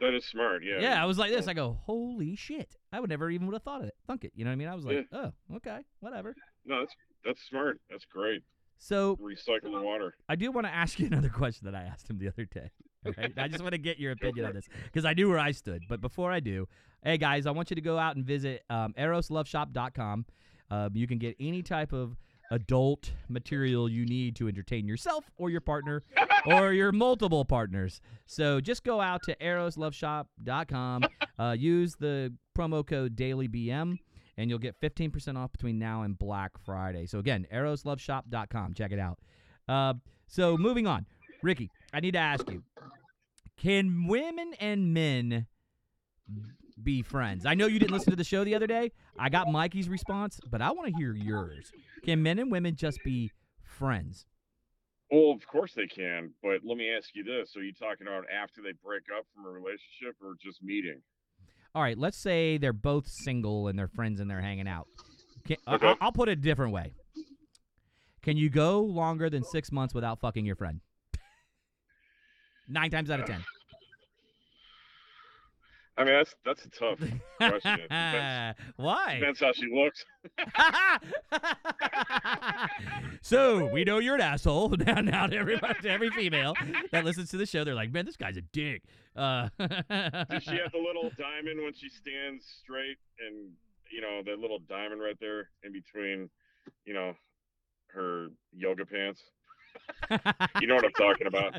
that 0.00 0.14
is 0.14 0.24
smart. 0.24 0.62
Yeah. 0.64 0.80
Yeah, 0.80 1.02
I 1.02 1.06
was 1.06 1.18
like 1.18 1.30
this. 1.30 1.48
I 1.48 1.54
go, 1.54 1.78
holy 1.84 2.36
shit! 2.36 2.76
I 2.92 3.00
would 3.00 3.10
never 3.10 3.30
even 3.30 3.46
would 3.46 3.54
have 3.54 3.62
thought 3.62 3.82
of 3.82 3.88
it. 3.88 3.94
Thunk 4.06 4.24
it. 4.24 4.32
You 4.34 4.44
know 4.44 4.50
what 4.50 4.54
I 4.54 4.56
mean? 4.56 4.68
I 4.68 4.74
was 4.74 4.84
like, 4.84 5.06
oh, 5.12 5.32
okay, 5.56 5.80
whatever. 6.00 6.34
No, 6.64 6.80
that's 6.80 6.94
that's 7.24 7.40
smart. 7.48 7.80
That's 7.90 8.04
great. 8.04 8.42
So 8.78 9.16
Recycle 9.16 9.72
the 9.72 9.82
water. 9.82 10.14
I 10.28 10.36
do 10.36 10.50
want 10.50 10.66
to 10.66 10.74
ask 10.74 10.98
you 10.98 11.06
another 11.10 11.28
question 11.28 11.64
that 11.66 11.74
I 11.74 11.82
asked 11.82 12.10
him 12.10 12.18
the 12.18 12.28
other 12.28 12.44
day. 12.44 12.70
Okay? 13.06 13.32
I 13.36 13.48
just 13.48 13.62
want 13.62 13.72
to 13.72 13.78
get 13.78 13.98
your 13.98 14.12
opinion 14.18 14.46
on 14.46 14.54
this 14.54 14.68
because 14.84 15.04
I 15.04 15.12
knew 15.14 15.28
where 15.28 15.38
I 15.38 15.52
stood. 15.52 15.82
But 15.88 16.00
before 16.00 16.32
I 16.32 16.40
do, 16.40 16.66
hey 17.02 17.18
guys, 17.18 17.46
I 17.46 17.50
want 17.50 17.70
you 17.70 17.76
to 17.76 17.82
go 17.82 17.98
out 17.98 18.16
and 18.16 18.24
visit 18.24 18.62
um, 18.70 18.94
erosloveshop.com. 18.98 20.26
Um, 20.70 20.90
you 20.94 21.06
can 21.06 21.18
get 21.18 21.36
any 21.38 21.62
type 21.62 21.92
of 21.92 22.16
adult 22.50 23.12
material 23.28 23.88
you 23.88 24.04
need 24.04 24.36
to 24.36 24.48
entertain 24.48 24.86
yourself 24.86 25.30
or 25.36 25.50
your 25.50 25.60
partner 25.60 26.02
or 26.46 26.72
your 26.72 26.92
multiple 26.92 27.44
partners. 27.44 28.00
So 28.26 28.60
just 28.60 28.84
go 28.84 29.00
out 29.00 29.22
to 29.24 29.36
erosloveshop.com, 29.36 31.04
uh, 31.38 31.56
use 31.58 31.96
the 31.96 32.32
promo 32.56 32.86
code 32.86 33.16
DailyBM, 33.16 33.98
and 34.36 34.50
you'll 34.50 34.58
get 34.58 34.80
15% 34.80 35.36
off 35.36 35.52
between 35.52 35.78
now 35.78 36.02
and 36.02 36.18
Black 36.18 36.52
Friday. 36.64 37.06
So 37.06 37.18
again, 37.18 37.46
erosloveshop.com. 37.52 38.74
Check 38.74 38.92
it 38.92 38.98
out. 38.98 39.18
Uh, 39.68 39.94
so 40.26 40.56
moving 40.56 40.86
on. 40.86 41.06
Ricky, 41.42 41.70
I 41.92 42.00
need 42.00 42.12
to 42.12 42.18
ask 42.18 42.48
you 42.50 42.62
can 43.56 44.06
women 44.08 44.54
and 44.58 44.92
men 44.92 45.46
be 46.84 47.02
friends? 47.02 47.46
I 47.46 47.54
know 47.54 47.66
you 47.66 47.78
didn't 47.78 47.92
listen 47.92 48.10
to 48.10 48.16
the 48.16 48.24
show 48.24 48.44
the 48.44 48.54
other 48.54 48.66
day. 48.66 48.92
I 49.18 49.28
got 49.28 49.48
Mikey's 49.50 49.88
response, 49.88 50.38
but 50.50 50.60
I 50.62 50.70
want 50.72 50.88
to 50.88 50.94
hear 50.98 51.14
yours. 51.14 51.72
Can 52.04 52.22
men 52.22 52.38
and 52.38 52.50
women 52.52 52.76
just 52.76 52.98
be 53.04 53.30
friends? 53.62 54.26
Well, 55.10 55.30
of 55.32 55.46
course 55.46 55.74
they 55.74 55.86
can, 55.86 56.30
but 56.42 56.60
let 56.64 56.76
me 56.76 56.90
ask 56.90 57.10
you 57.14 57.24
this: 57.24 57.56
Are 57.56 57.62
you 57.62 57.72
talking 57.72 58.06
about 58.06 58.24
after 58.30 58.62
they 58.62 58.72
break 58.84 59.02
up 59.16 59.26
from 59.34 59.44
a 59.46 59.48
relationship, 59.50 60.16
or 60.22 60.34
just 60.42 60.62
meeting? 60.62 61.00
All 61.74 61.82
right, 61.82 61.98
let's 61.98 62.16
say 62.16 62.56
they're 62.58 62.72
both 62.72 63.06
single 63.08 63.68
and 63.68 63.78
they're 63.78 63.88
friends 63.88 64.20
and 64.20 64.30
they're 64.30 64.40
hanging 64.40 64.68
out. 64.68 64.86
Can, 65.46 65.56
I- 65.66 65.74
Okay. 65.74 65.94
I'll 66.00 66.12
put 66.12 66.28
it 66.28 66.32
a 66.32 66.36
different 66.36 66.72
way. 66.72 66.92
Can 68.22 68.36
you 68.36 68.48
go 68.48 68.80
longer 68.80 69.28
than 69.28 69.44
six 69.44 69.70
months 69.70 69.92
without 69.94 70.20
fucking 70.20 70.46
your 70.46 70.56
friend? 70.56 70.80
Nine 72.68 72.90
times 72.90 73.10
out 73.10 73.20
of 73.20 73.26
ten. 73.26 73.44
I 75.96 76.02
mean, 76.04 76.14
that's 76.14 76.34
that's 76.44 76.64
a 76.64 76.70
tough 76.70 76.98
question. 77.38 77.80
Depends, 77.82 78.58
Why? 78.76 79.18
depends 79.20 79.38
how 79.40 79.52
she 79.52 79.66
looks. 79.72 80.04
so 83.22 83.66
we 83.66 83.84
know 83.84 83.98
you're 83.98 84.16
an 84.16 84.20
asshole. 84.20 84.70
Now, 84.70 85.00
now 85.00 85.26
to 85.28 85.36
everybody, 85.36 85.80
to 85.82 85.90
every 85.90 86.10
female 86.10 86.54
that 86.90 87.04
listens 87.04 87.30
to 87.30 87.36
the 87.36 87.46
show, 87.46 87.62
they're 87.64 87.74
like, 87.76 87.92
"Man, 87.92 88.06
this 88.06 88.16
guy's 88.16 88.36
a 88.36 88.42
dick." 88.42 88.82
Uh, 89.14 89.48
Does 89.58 90.42
she 90.42 90.56
have 90.56 90.72
the 90.72 90.82
little 90.84 91.10
diamond 91.16 91.62
when 91.62 91.72
she 91.74 91.88
stands 91.88 92.44
straight, 92.62 92.98
and 93.24 93.52
you 93.90 94.00
know 94.00 94.20
that 94.24 94.38
little 94.40 94.58
diamond 94.68 95.00
right 95.00 95.18
there 95.20 95.50
in 95.62 95.72
between, 95.72 96.28
you 96.84 96.94
know, 96.94 97.14
her 97.88 98.28
yoga 98.52 98.84
pants? 98.84 99.22
You 100.60 100.66
know 100.66 100.74
what 100.74 100.84
I'm 100.84 100.92
talking 100.92 101.28
about. 101.28 101.54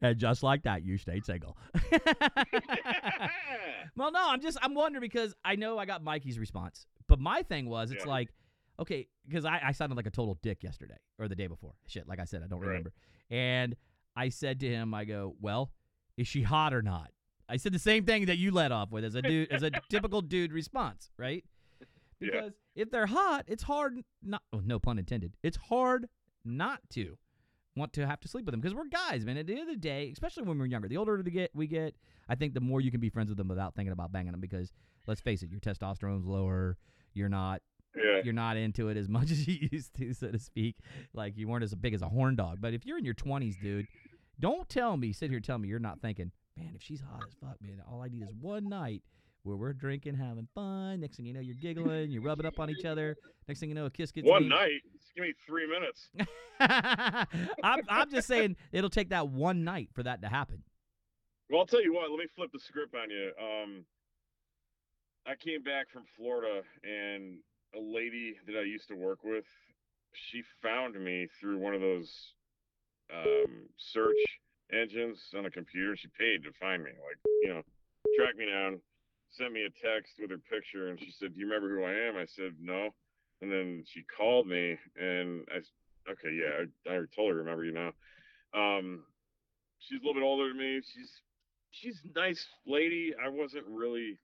And 0.00 0.16
just 0.18 0.42
like 0.42 0.62
that, 0.62 0.84
you 0.84 0.96
stayed 0.98 1.24
single. 1.26 1.56
well, 3.96 4.12
no, 4.12 4.20
I'm 4.28 4.40
just 4.40 4.58
I'm 4.62 4.74
wondering 4.74 5.00
because 5.00 5.34
I 5.44 5.56
know 5.56 5.78
I 5.78 5.86
got 5.86 6.02
Mikey's 6.02 6.38
response, 6.38 6.86
but 7.08 7.18
my 7.18 7.42
thing 7.42 7.68
was 7.68 7.90
it's 7.90 8.04
Yeah. 8.04 8.10
like, 8.10 8.30
okay, 8.80 9.08
because 9.26 9.44
I, 9.44 9.60
I 9.64 9.72
sounded 9.72 9.96
like 9.96 10.06
a 10.06 10.10
total 10.10 10.38
dick 10.42 10.62
yesterday 10.62 10.98
or 11.18 11.28
the 11.28 11.34
day 11.34 11.46
before. 11.46 11.72
Shit, 11.86 12.06
like 12.06 12.20
I 12.20 12.24
said, 12.24 12.42
I 12.42 12.46
don't 12.46 12.60
Right. 12.60 12.68
remember. 12.68 12.92
And 13.30 13.76
I 14.16 14.28
said 14.28 14.60
to 14.60 14.68
him, 14.68 14.94
I 14.94 15.04
go, 15.04 15.34
well, 15.40 15.72
is 16.16 16.26
she 16.28 16.42
hot 16.42 16.72
or 16.74 16.82
not? 16.82 17.10
I 17.48 17.56
said 17.56 17.72
the 17.72 17.78
same 17.78 18.04
thing 18.04 18.26
that 18.26 18.36
you 18.38 18.50
led 18.50 18.72
off 18.72 18.90
with 18.90 19.04
as 19.04 19.14
a 19.14 19.22
dude, 19.22 19.50
as 19.50 19.62
a 19.62 19.70
typical 19.88 20.20
dude 20.20 20.52
response, 20.52 21.10
right? 21.16 21.44
Yeah. 22.20 22.28
Because 22.32 22.52
if 22.74 22.90
they're 22.90 23.06
hot, 23.06 23.44
it's 23.48 23.62
hard 23.62 24.00
not. 24.22 24.42
Oh, 24.52 24.60
no 24.64 24.78
pun 24.78 24.98
intended. 24.98 25.36
It's 25.42 25.56
hard 25.56 26.08
not 26.44 26.80
to 26.90 27.16
want 27.78 27.92
to 27.94 28.06
have 28.06 28.20
to 28.20 28.28
sleep 28.28 28.44
with 28.44 28.52
them 28.52 28.60
because 28.60 28.74
we're 28.74 28.86
guys, 28.86 29.24
man. 29.24 29.36
At 29.36 29.46
the 29.46 29.52
end 29.52 29.62
of 29.62 29.68
the 29.68 29.76
day, 29.76 30.10
especially 30.12 30.44
when 30.44 30.58
we're 30.58 30.66
younger, 30.66 30.88
the 30.88 30.96
older 30.96 31.20
we 31.24 31.30
get, 31.30 31.50
we 31.54 31.66
get, 31.66 31.94
I 32.28 32.34
think 32.34 32.54
the 32.54 32.60
more 32.60 32.80
you 32.80 32.90
can 32.90 33.00
be 33.00 33.08
friends 33.08 33.28
with 33.28 33.38
them 33.38 33.48
without 33.48 33.74
thinking 33.74 33.92
about 33.92 34.12
banging 34.12 34.32
them. 34.32 34.40
Because 34.40 34.72
let's 35.06 35.20
face 35.20 35.42
it, 35.42 35.50
your 35.50 35.60
testosterone's 35.60 36.26
lower. 36.26 36.76
You're 37.14 37.28
not 37.28 37.62
yeah, 37.96 38.20
you're 38.22 38.34
not 38.34 38.56
into 38.56 38.88
it 38.88 38.96
as 38.96 39.08
much 39.08 39.30
as 39.30 39.46
you 39.46 39.68
used 39.72 39.94
to, 39.96 40.12
so 40.12 40.30
to 40.30 40.38
speak. 40.38 40.76
Like 41.14 41.36
you 41.36 41.48
weren't 41.48 41.64
as 41.64 41.74
big 41.74 41.94
as 41.94 42.02
a 42.02 42.08
horn 42.08 42.36
dog. 42.36 42.58
But 42.60 42.74
if 42.74 42.84
you're 42.84 42.98
in 42.98 43.04
your 43.04 43.14
20s, 43.14 43.60
dude, 43.60 43.86
don't 44.40 44.68
tell 44.68 44.96
me, 44.96 45.12
sit 45.12 45.30
here, 45.30 45.40
tell 45.40 45.58
me 45.58 45.68
you're 45.68 45.78
not 45.78 46.00
thinking, 46.00 46.30
man, 46.56 46.72
if 46.74 46.82
she's 46.82 47.00
hot 47.00 47.22
as 47.26 47.34
fuck, 47.40 47.60
man, 47.60 47.82
all 47.90 48.02
I 48.02 48.08
need 48.08 48.22
is 48.22 48.32
one 48.40 48.68
night 48.68 49.02
where 49.42 49.56
we're 49.56 49.72
drinking, 49.72 50.14
having 50.14 50.46
fun. 50.54 51.00
Next 51.00 51.16
thing 51.16 51.26
you 51.26 51.32
know, 51.32 51.40
you're 51.40 51.56
giggling, 51.56 52.10
you're 52.10 52.22
rubbing 52.22 52.46
up 52.46 52.58
on 52.58 52.70
each 52.70 52.84
other. 52.84 53.16
Next 53.46 53.60
thing 53.60 53.68
you 53.68 53.74
know, 53.74 53.86
a 53.86 53.90
kiss 53.90 54.12
gets 54.12 54.28
one 54.28 54.42
made. 54.42 54.54
night. 54.54 54.80
Give 55.18 55.26
me 55.26 55.34
three 55.48 55.66
minutes. 55.66 56.10
I'm, 57.64 57.82
I'm 57.88 58.08
just 58.08 58.28
saying 58.28 58.54
it'll 58.70 58.88
take 58.88 59.08
that 59.08 59.28
one 59.28 59.64
night 59.64 59.88
for 59.92 60.04
that 60.04 60.22
to 60.22 60.28
happen. 60.28 60.62
Well, 61.50 61.58
I'll 61.58 61.66
tell 61.66 61.82
you 61.82 61.92
what. 61.92 62.08
Let 62.08 62.20
me 62.20 62.26
flip 62.36 62.50
the 62.52 62.60
script 62.60 62.94
on 62.94 63.10
you. 63.10 63.32
Um, 63.36 63.84
I 65.26 65.34
came 65.34 65.64
back 65.64 65.90
from 65.92 66.04
Florida, 66.16 66.62
and 66.84 67.38
a 67.74 67.80
lady 67.80 68.36
that 68.46 68.54
I 68.56 68.62
used 68.62 68.86
to 68.88 68.94
work 68.94 69.24
with, 69.24 69.44
she 70.12 70.42
found 70.62 70.94
me 70.94 71.26
through 71.40 71.58
one 71.58 71.74
of 71.74 71.80
those 71.80 72.34
um, 73.12 73.66
search 73.76 74.14
engines 74.72 75.18
on 75.36 75.46
a 75.46 75.50
computer. 75.50 75.96
She 75.96 76.06
paid 76.16 76.44
to 76.44 76.52
find 76.60 76.84
me, 76.84 76.90
like 76.90 77.18
you 77.42 77.48
know, 77.48 77.62
track 78.16 78.36
me 78.36 78.46
down, 78.46 78.78
sent 79.30 79.52
me 79.52 79.64
a 79.64 79.70
text 79.84 80.12
with 80.20 80.30
her 80.30 80.38
picture, 80.38 80.90
and 80.90 81.00
she 81.00 81.10
said, 81.10 81.34
"Do 81.34 81.40
you 81.40 81.46
remember 81.46 81.74
who 81.74 81.82
I 81.82 82.08
am?" 82.08 82.16
I 82.16 82.26
said, 82.26 82.54
"No," 82.60 82.90
and 83.40 83.50
then 83.50 83.84
she 83.86 84.02
called 84.16 84.46
me, 84.46 84.76
and 84.96 85.46
I, 85.50 85.58
okay, 86.10 86.34
yeah, 86.34 86.64
I, 86.90 86.94
I 86.94 86.98
totally 87.14 87.34
remember 87.34 87.64
you 87.64 87.72
now. 87.72 87.92
Um, 88.54 89.04
she's 89.78 90.00
a 90.00 90.06
little 90.06 90.20
bit 90.20 90.26
older 90.26 90.48
than 90.48 90.58
me. 90.58 90.80
She's 90.82 91.10
she's 91.70 92.00
nice 92.14 92.46
lady. 92.66 93.14
I 93.22 93.28
wasn't 93.28 93.64
really 93.68 94.18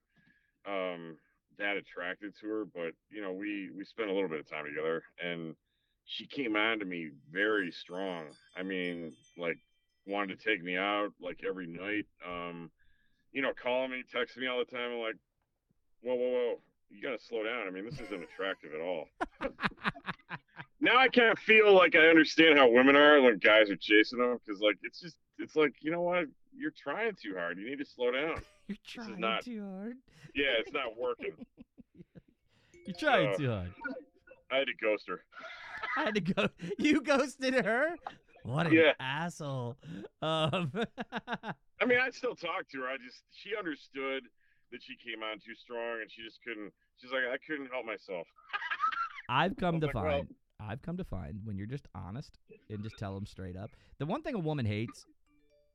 um 0.67 1.17
that 1.57 1.77
attracted 1.77 2.33
to 2.41 2.47
her, 2.47 2.65
but 2.65 2.93
you 3.09 3.21
know, 3.21 3.31
we 3.31 3.69
we 3.75 3.85
spent 3.85 4.09
a 4.09 4.13
little 4.13 4.29
bit 4.29 4.39
of 4.39 4.49
time 4.49 4.65
together 4.65 5.03
and 5.23 5.55
she 6.05 6.27
came 6.27 6.55
on 6.55 6.79
to 6.79 6.85
me 6.85 7.09
very 7.31 7.71
strong. 7.71 8.25
I 8.57 8.63
mean, 8.63 9.13
like 9.37 9.57
wanted 10.05 10.39
to 10.39 10.49
take 10.49 10.63
me 10.63 10.77
out 10.77 11.09
like 11.21 11.41
every 11.47 11.67
night. 11.67 12.05
Um, 12.27 12.69
you 13.31 13.41
know, 13.41 13.51
calling 13.61 13.91
me, 13.91 14.03
texting 14.13 14.37
me 14.37 14.47
all 14.47 14.59
the 14.59 14.65
time. 14.65 14.91
I'm 14.91 14.99
like, 14.99 15.17
whoa, 16.01 16.15
whoa, 16.15 16.29
whoa, 16.29 16.59
you 16.95 17.01
gotta 17.01 17.19
slow 17.19 17.43
down. 17.43 17.67
I 17.67 17.71
mean, 17.71 17.85
this 17.85 17.99
isn't 17.99 18.23
attractive 18.23 18.71
at 18.73 18.81
all. 18.81 19.05
now 20.79 20.97
I 20.97 21.07
kind 21.09 21.31
of 21.31 21.39
feel 21.39 21.73
like 21.73 21.95
I 21.95 22.07
understand 22.07 22.57
how 22.57 22.69
women 22.69 22.95
are 22.95 23.21
when 23.21 23.37
guys 23.37 23.69
are 23.69 23.75
chasing 23.75 24.19
them 24.19 24.37
because 24.45 24.61
like 24.61 24.77
it's 24.83 24.99
just 24.99 25.17
it's 25.37 25.55
like 25.55 25.73
you 25.81 25.91
know 25.91 26.01
what 26.01 26.25
you're 26.57 26.71
trying 26.71 27.13
too 27.21 27.33
hard. 27.37 27.57
You 27.57 27.69
need 27.69 27.79
to 27.79 27.85
slow 27.85 28.11
down. 28.11 28.35
You're 28.67 28.77
trying 28.87 29.19
not- 29.19 29.43
too 29.43 29.63
hard. 29.63 29.97
Yeah, 30.33 30.53
it's 30.59 30.71
not 30.73 30.97
working. 30.97 31.33
You're 32.85 32.95
trying 32.97 33.29
Uh, 33.29 33.35
too 33.37 33.49
hard. 33.51 33.73
I 34.51 34.57
had 34.57 34.67
to 34.67 34.73
ghost 34.81 35.05
her. 35.07 35.21
I 35.97 36.03
had 36.05 36.15
to 36.15 36.21
go. 36.21 36.47
You 36.79 37.01
ghosted 37.01 37.53
her. 37.65 37.95
What 38.43 38.67
an 38.67 38.73
Yeah. 38.73 38.93
asshole. 38.99 39.75
Um, 40.21 40.71
I 41.81 41.85
mean, 41.85 41.99
I 41.99 42.09
still 42.11 42.35
talk 42.35 42.67
to 42.71 42.81
her. 42.81 42.87
I 42.87 42.97
just 42.97 43.23
she 43.31 43.51
understood 43.57 44.23
that 44.75 44.83
she 44.83 44.95
came 44.99 45.23
on 45.23 45.39
too 45.39 45.55
strong, 45.55 46.01
and 46.01 46.11
she 46.11 46.21
just 46.21 46.43
couldn't. 46.43 46.73
She's 46.99 47.11
like, 47.11 47.23
I 47.31 47.37
couldn't 47.47 47.71
help 47.71 47.85
myself. 47.85 48.27
I've 49.29 49.55
come 49.55 49.79
to 49.79 49.87
like, 49.87 49.95
well- 49.95 50.03
find. 50.03 50.35
I've 50.59 50.81
come 50.81 50.97
to 50.97 51.03
find 51.03 51.41
when 51.43 51.57
you're 51.57 51.67
just 51.67 51.87
honest 51.93 52.37
and 52.69 52.81
just 52.81 52.97
tell 52.97 53.13
them 53.13 53.25
straight 53.25 53.57
up. 53.57 53.71
The 53.99 54.05
one 54.05 54.21
thing 54.21 54.35
a 54.35 54.39
woman 54.39 54.65
hates 54.65 55.05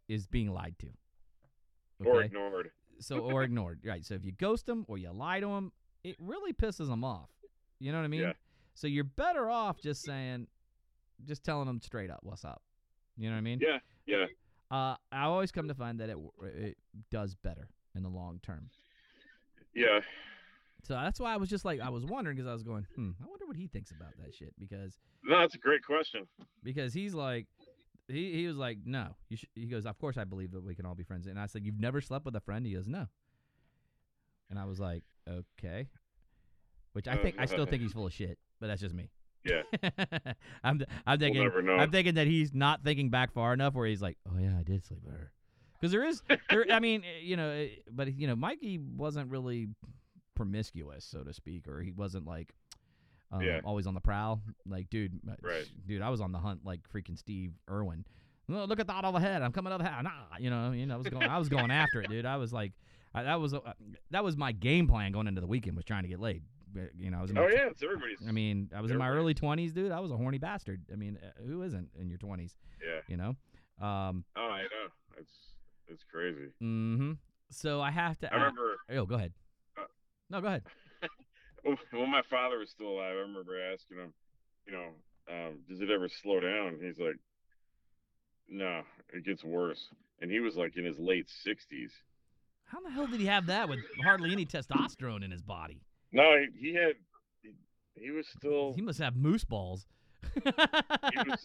is 0.09 0.27
being 0.27 0.51
lied 0.51 0.75
to. 0.81 0.89
Or 2.05 2.23
ignored. 2.23 2.71
so 2.99 3.19
or 3.19 3.43
ignored. 3.43 3.81
Right. 3.85 4.05
So 4.05 4.15
if 4.15 4.25
you 4.25 4.33
ghost 4.33 4.65
them 4.65 4.87
or 4.89 4.97
you 4.97 5.11
lie 5.13 5.41
to 5.41 5.47
them, 5.47 5.73
it 6.03 6.17
really 6.19 6.55
pisses 6.55 6.89
them 6.89 7.05
off. 7.05 7.29
You 7.79 7.93
know 7.93 7.99
what 7.99 8.05
I 8.05 8.09
mean? 8.09 8.23
Yeah. 8.23 8.33
So 8.75 8.87
you're 8.87 9.05
better 9.05 9.51
off 9.51 9.79
just 9.83 10.03
saying, 10.03 10.47
just 11.27 11.45
telling 11.45 11.67
them 11.67 11.81
straight 11.83 12.11
up 12.11 12.21
what's 12.23 12.47
up. 12.47 12.63
You 13.19 13.29
know 13.29 13.35
what 13.35 13.41
I 13.41 13.43
mean? 13.43 13.61
Yeah, 13.61 13.79
yeah. 14.07 14.27
Uh, 14.71 14.97
I 15.13 15.25
always 15.25 15.53
come 15.53 15.69
to 15.69 15.75
find 15.75 16.01
that 16.01 16.09
it 16.09 16.17
it 16.43 16.79
does 17.11 17.35
better 17.35 17.69
in 17.95 18.03
the 18.03 18.09
long 18.09 18.41
term. 18.43 18.71
Yeah. 19.75 20.01
So 20.83 20.95
that's 20.95 21.21
why 21.21 21.33
I 21.35 21.37
was 21.37 21.49
just 21.49 21.65
like 21.65 21.81
I 21.81 21.91
was 21.91 22.05
wondering 22.05 22.37
because 22.37 22.49
I 22.49 22.53
was 22.53 22.63
going, 22.63 22.87
hmm, 22.95 23.11
I 23.23 23.27
wonder 23.29 23.47
what 23.47 23.57
he 23.57 23.67
thinks 23.67 23.91
about 23.91 24.17
that 24.19 24.35
shit 24.35 24.55
because 24.59 24.99
No, 25.25 25.41
that's 25.41 25.55
a 25.55 25.59
great 25.59 25.83
question. 25.85 26.27
because 26.63 26.93
he's 26.95 27.15
like. 27.15 27.47
He, 28.09 28.33
he 28.33 28.47
was 28.49 28.57
like, 28.57 28.79
no. 28.85 29.15
You 29.29 29.37
sh-, 29.37 29.45
he 29.55 29.67
goes, 29.67 29.87
of 29.87 29.97
course 29.99 30.19
I 30.19 30.25
believe 30.25 30.51
that 30.51 30.65
we 30.65 30.75
can 30.75 30.85
all 30.85 30.97
be 30.97 31.05
friends. 31.05 31.29
And 31.29 31.39
I 31.39 31.47
said, 31.47 31.65
you've 31.65 31.79
never 31.79 32.01
slept 32.01 32.25
with 32.25 32.35
a 32.35 32.41
friend? 32.41 32.67
He 32.67 32.73
goes, 32.73 32.89
no. 32.89 33.07
And 34.49 34.59
I 34.59 34.65
was 34.65 34.81
like, 34.81 35.05
okay. 35.29 35.87
Which 36.93 37.07
I 37.07 37.17
think 37.17 37.37
I 37.39 37.45
still 37.45 37.67
think 37.67 37.83
he's 37.83 37.93
full 37.93 38.07
of 38.07 38.13
shit, 38.13 38.37
but 38.61 38.67
that's 38.67 38.81
just 38.81 38.95
me. 38.95 39.11
Yeah. 39.43 39.63
I'm 40.65 40.83
I'm 41.07 41.19
thinking 41.19 41.49
know. 41.65 41.73
I'm 41.77 41.91
thinking 41.91 42.17
that 42.17 42.27
he's 42.27 42.53
not 42.53 42.85
thinking 42.85 43.09
back 43.09 43.33
far 43.33 43.55
enough 43.55 43.73
where 43.73 43.87
he's 43.87 44.03
like, 44.03 44.19
oh 44.29 44.39
yeah, 44.39 44.55
I 44.59 44.63
did 44.63 44.85
sleep 44.85 45.01
with 45.03 45.15
her. 45.15 45.33
Because 45.81 45.93
there 45.93 46.05
is 46.05 46.23
there. 46.51 46.67
I 46.71 46.79
mean, 46.87 47.03
eh, 47.05 47.21
you 47.23 47.37
know, 47.37 47.51
eh, 47.51 47.69
but 47.91 48.15
you 48.19 48.27
know, 48.27 48.37
Mikey 48.37 48.79
wasn't 48.79 49.31
really 49.31 49.69
promiscuous, 50.35 51.05
so 51.05 51.23
to 51.23 51.33
speak, 51.33 51.69
or 51.69 51.81
he 51.81 51.91
wasn't 51.93 52.27
like. 52.27 52.53
Um, 53.33 53.43
Yeah. 53.43 53.61
Always 53.65 53.87
on 53.87 53.95
the 53.95 54.01
prowl, 54.01 54.41
like 54.67 54.91
dude, 54.91 55.21
Right. 55.41 55.65
dude. 55.87 56.03
I 56.03 56.09
was 56.11 56.21
on 56.21 56.33
the 56.33 56.39
hunt 56.39 56.65
like 56.65 56.81
freaking 56.93 57.17
Steve 57.17 57.53
Irwin. 57.71 58.05
Oh, 58.53 58.65
look 58.65 58.81
at 58.81 58.89
that 58.89 59.05
over 59.05 59.21
the 59.21 59.25
head. 59.25 59.43
I'm 59.43 59.53
coming 59.53 59.73
over 59.73 59.85
the 59.85 59.89
head. 59.89 60.03
Nah, 60.03 60.11
you 60.41 60.51
know, 60.51 60.73
you 60.73 60.85
know, 60.87 60.95
I 60.95 60.97
was 60.99 61.07
going, 61.07 61.23
I 61.29 61.39
was 61.39 61.49
going 61.49 61.71
after 61.71 62.01
it, 62.03 62.11
dude. 62.11 62.27
I 62.27 62.37
was 62.39 62.53
like, 62.53 62.73
I, 63.15 63.23
that 63.23 63.41
was 63.41 63.55
uh, 63.55 63.61
that 64.11 64.25
was 64.25 64.37
my 64.37 64.51
game 64.51 64.89
plan 64.89 65.13
going 65.13 65.29
into 65.29 65.41
the 65.41 65.47
weekend 65.47 65.77
was 65.77 65.85
trying 65.85 66.03
to 66.03 66.09
get 66.09 66.19
laid. 66.19 66.43
Uh, 66.77 66.81
You 66.99 67.13
know, 67.13 67.19
I 67.19 67.23
was 67.23 67.31
in 67.31 67.37
my 67.37 67.43
Oh 67.45 67.49
yeah, 67.49 67.69
it's 67.71 67.83
everybody's. 67.85 68.19
I 68.27 68.33
mean, 68.33 68.69
I 68.75 68.81
was 68.81 68.91
in 68.91 68.99
my 68.99 69.09
early 69.09 69.35
twenties, 69.35 69.73
dude. 69.73 69.93
I 69.93 70.01
was 70.01 70.11
a 70.11 70.17
horny 70.17 70.39
bastard. 70.39 70.83
I 70.93 70.97
mean, 70.97 71.17
who 71.47 71.63
isn't 71.63 71.89
in 72.01 72.09
your 72.09 72.19
twenties? 72.19 72.57
Yeah. 72.85 73.01
You 73.07 73.17
know. 73.17 73.37
Um. 73.87 74.25
Oh, 74.37 74.41
I 74.49 74.63
know. 74.63 74.89
It's 75.19 75.50
it's 75.91 76.05
crazy. 76.11 76.49
Mm-hmm. 76.63 77.13
So 77.51 77.81
I 77.81 77.91
have 77.91 78.19
to. 78.21 78.33
I 78.33 78.37
remember 78.37 78.77
oh, 78.91 79.07
go 79.07 79.17
ahead. 79.17 79.33
Uh, 79.77 79.83
no, 80.31 80.41
go 80.41 80.47
ahead. 80.49 80.63
when 81.65 82.11
my 82.11 82.23
father 82.31 82.59
was 82.59 82.71
still 82.71 82.89
alive. 82.89 83.17
I 83.17 83.21
remember 83.21 83.61
asking 83.73 83.99
him, 83.99 84.13
you 84.67 84.73
know, 84.73 84.89
um, 85.29 85.59
does 85.69 85.81
it 85.81 85.91
ever 85.91 86.09
slow 86.09 86.41
down? 86.41 86.79
He's 86.81 86.99
like, 86.99 87.17
no, 88.49 88.83
it 89.13 89.25
gets 89.25 89.45
worse. 89.45 89.89
And 90.21 90.31
he 90.31 90.41
was 90.41 90.57
like 90.57 90.77
in 90.77 90.85
his 90.85 90.99
late 90.99 91.29
sixties. 91.29 91.93
How 92.65 92.81
the 92.81 92.91
hell 92.91 93.07
did 93.07 93.21
he 93.21 93.27
have 93.27 93.47
that 93.47 93.69
with 93.69 93.81
hardly 94.05 94.33
any 94.33 94.47
testosterone 94.47 95.25
in 95.25 95.31
his 95.31 95.43
body? 95.43 95.81
No, 96.13 96.37
he, 96.37 96.69
he 96.69 96.75
had. 96.75 96.93
He, 97.43 97.51
he 97.95 98.11
was 98.11 98.27
still. 98.29 98.75
He 98.75 98.83
must 98.83 99.01
have 99.01 99.17
moose 99.17 99.45
balls. 99.45 99.87
He 100.35 100.41
was. 101.31 101.45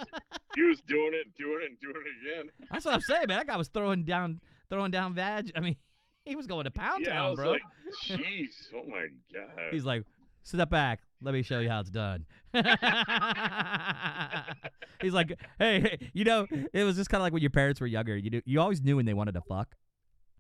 He 0.56 0.62
was 0.64 0.82
doing 0.82 1.12
it, 1.14 1.36
doing 1.38 1.60
it, 1.64 1.70
and 1.72 1.80
doing 1.82 1.96
it 1.98 2.34
again. 2.44 2.50
That's 2.72 2.86
what 2.86 2.94
I'm 2.94 3.02
saying, 3.02 3.26
man. 3.28 3.38
That 3.40 3.48
guy 3.48 3.58
was 3.58 3.68
throwing 3.68 4.04
down, 4.06 4.40
throwing 4.70 4.92
down 4.92 5.14
vag. 5.14 5.52
I 5.56 5.60
mean, 5.60 5.76
he 6.26 6.36
was 6.36 6.48
going 6.48 6.64
to 6.66 6.72
Pound 6.72 7.06
yeah, 7.06 7.12
I 7.12 7.16
Town, 7.16 7.30
was 7.32 7.40
bro. 7.40 7.52
like, 7.52 7.62
jeez, 8.06 8.54
oh 8.74 8.84
my 8.88 9.08
god. 9.34 9.50
He's 9.72 9.84
like, 9.86 10.04
step 10.44 10.70
back. 10.70 11.02
Let 11.22 11.34
me 11.34 11.42
show 11.44 11.60
you 11.60 11.70
how 11.70 11.80
it's 11.82 11.90
done. 11.90 12.26
He's 15.02 15.14
like, 15.14 15.34
hey, 15.60 15.82
hey, 15.82 16.10
you 16.14 16.24
know, 16.24 16.48
it 16.74 16.84
was 16.84 16.96
just 16.96 17.10
kind 17.10 17.20
of 17.20 17.24
like 17.24 17.34
when 17.34 17.42
your 17.42 17.52
parents 17.52 17.82
were 17.82 17.88
younger. 17.88 18.16
You 18.18 18.30
knew, 18.30 18.42
you 18.46 18.62
always 18.62 18.82
knew 18.82 18.96
when 18.96 19.06
they 19.06 19.14
wanted 19.14 19.34
to 19.34 19.42
fuck 19.42 19.76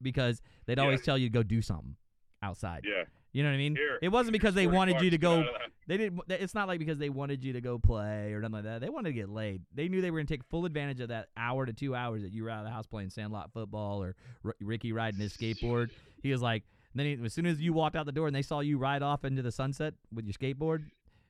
because 0.02 0.42
they'd 0.66 0.78
Yeah. 0.78 0.84
always 0.84 1.02
tell 1.02 1.18
you 1.18 1.28
to 1.30 1.34
go 1.34 1.44
do 1.44 1.62
something 1.62 1.96
outside. 2.42 2.84
Yeah. 2.86 3.04
You 3.36 3.44
know 3.44 3.50
what 3.50 3.56
I 3.56 3.58
mean? 3.58 3.76
Here, 3.76 4.00
it 4.02 4.08
wasn't 4.08 4.32
because 4.32 4.54
they 4.54 4.66
wanted 4.66 5.02
you 5.02 5.10
to 5.10 5.18
go. 5.18 5.34
out 5.34 5.40
of 5.40 5.46
that. 5.48 5.72
They 5.88 5.98
didn't. 5.98 6.22
It's 6.30 6.56
not 6.56 6.70
like 6.70 6.80
because 6.80 6.98
they 6.98 7.10
wanted 7.10 7.44
you 7.44 7.52
to 7.52 7.60
go 7.60 7.78
play 7.78 8.32
or 8.32 8.40
nothing 8.40 8.54
like 8.54 8.64
that. 8.64 8.80
They 8.80 8.88
wanted 8.88 9.10
to 9.10 9.14
get 9.14 9.28
laid. 9.28 9.62
They 9.74 9.90
knew 9.90 10.00
they 10.00 10.10
were 10.10 10.20
going 10.20 10.26
to 10.28 10.34
take 10.34 10.46
full 10.46 10.64
advantage 10.64 11.02
of 11.02 11.10
that 11.10 11.28
hour 11.36 11.66
to 11.66 11.74
two 11.74 11.94
hours 11.94 12.22
that 12.22 12.32
you 12.32 12.46
were 12.46 12.50
out 12.50 12.60
of 12.60 12.64
the 12.64 12.72
house 12.72 12.88
playing 12.88 13.10
sandlot 13.10 13.52
football 13.52 14.02
or 14.02 14.16
R- 14.46 14.56
Ricky 14.62 14.94
riding 14.94 15.20
his 15.20 15.36
skateboard. 15.36 15.90
He 16.24 16.32
was 16.32 16.42
like, 16.42 16.64
then 16.96 17.06
he, 17.06 17.26
as 17.26 17.34
soon 17.34 17.46
as 17.46 17.60
you 17.60 17.74
walked 17.74 17.98
out 17.98 18.06
the 18.06 18.14
door 18.14 18.28
and 18.28 18.34
they 18.36 18.42
saw 18.42 18.62
you 18.62 18.78
ride 18.78 19.04
off 19.04 19.26
into 19.26 19.42
the 19.42 19.52
sunset 19.52 19.96
with 20.14 20.24
your 20.24 20.34
skateboard, 20.34 20.86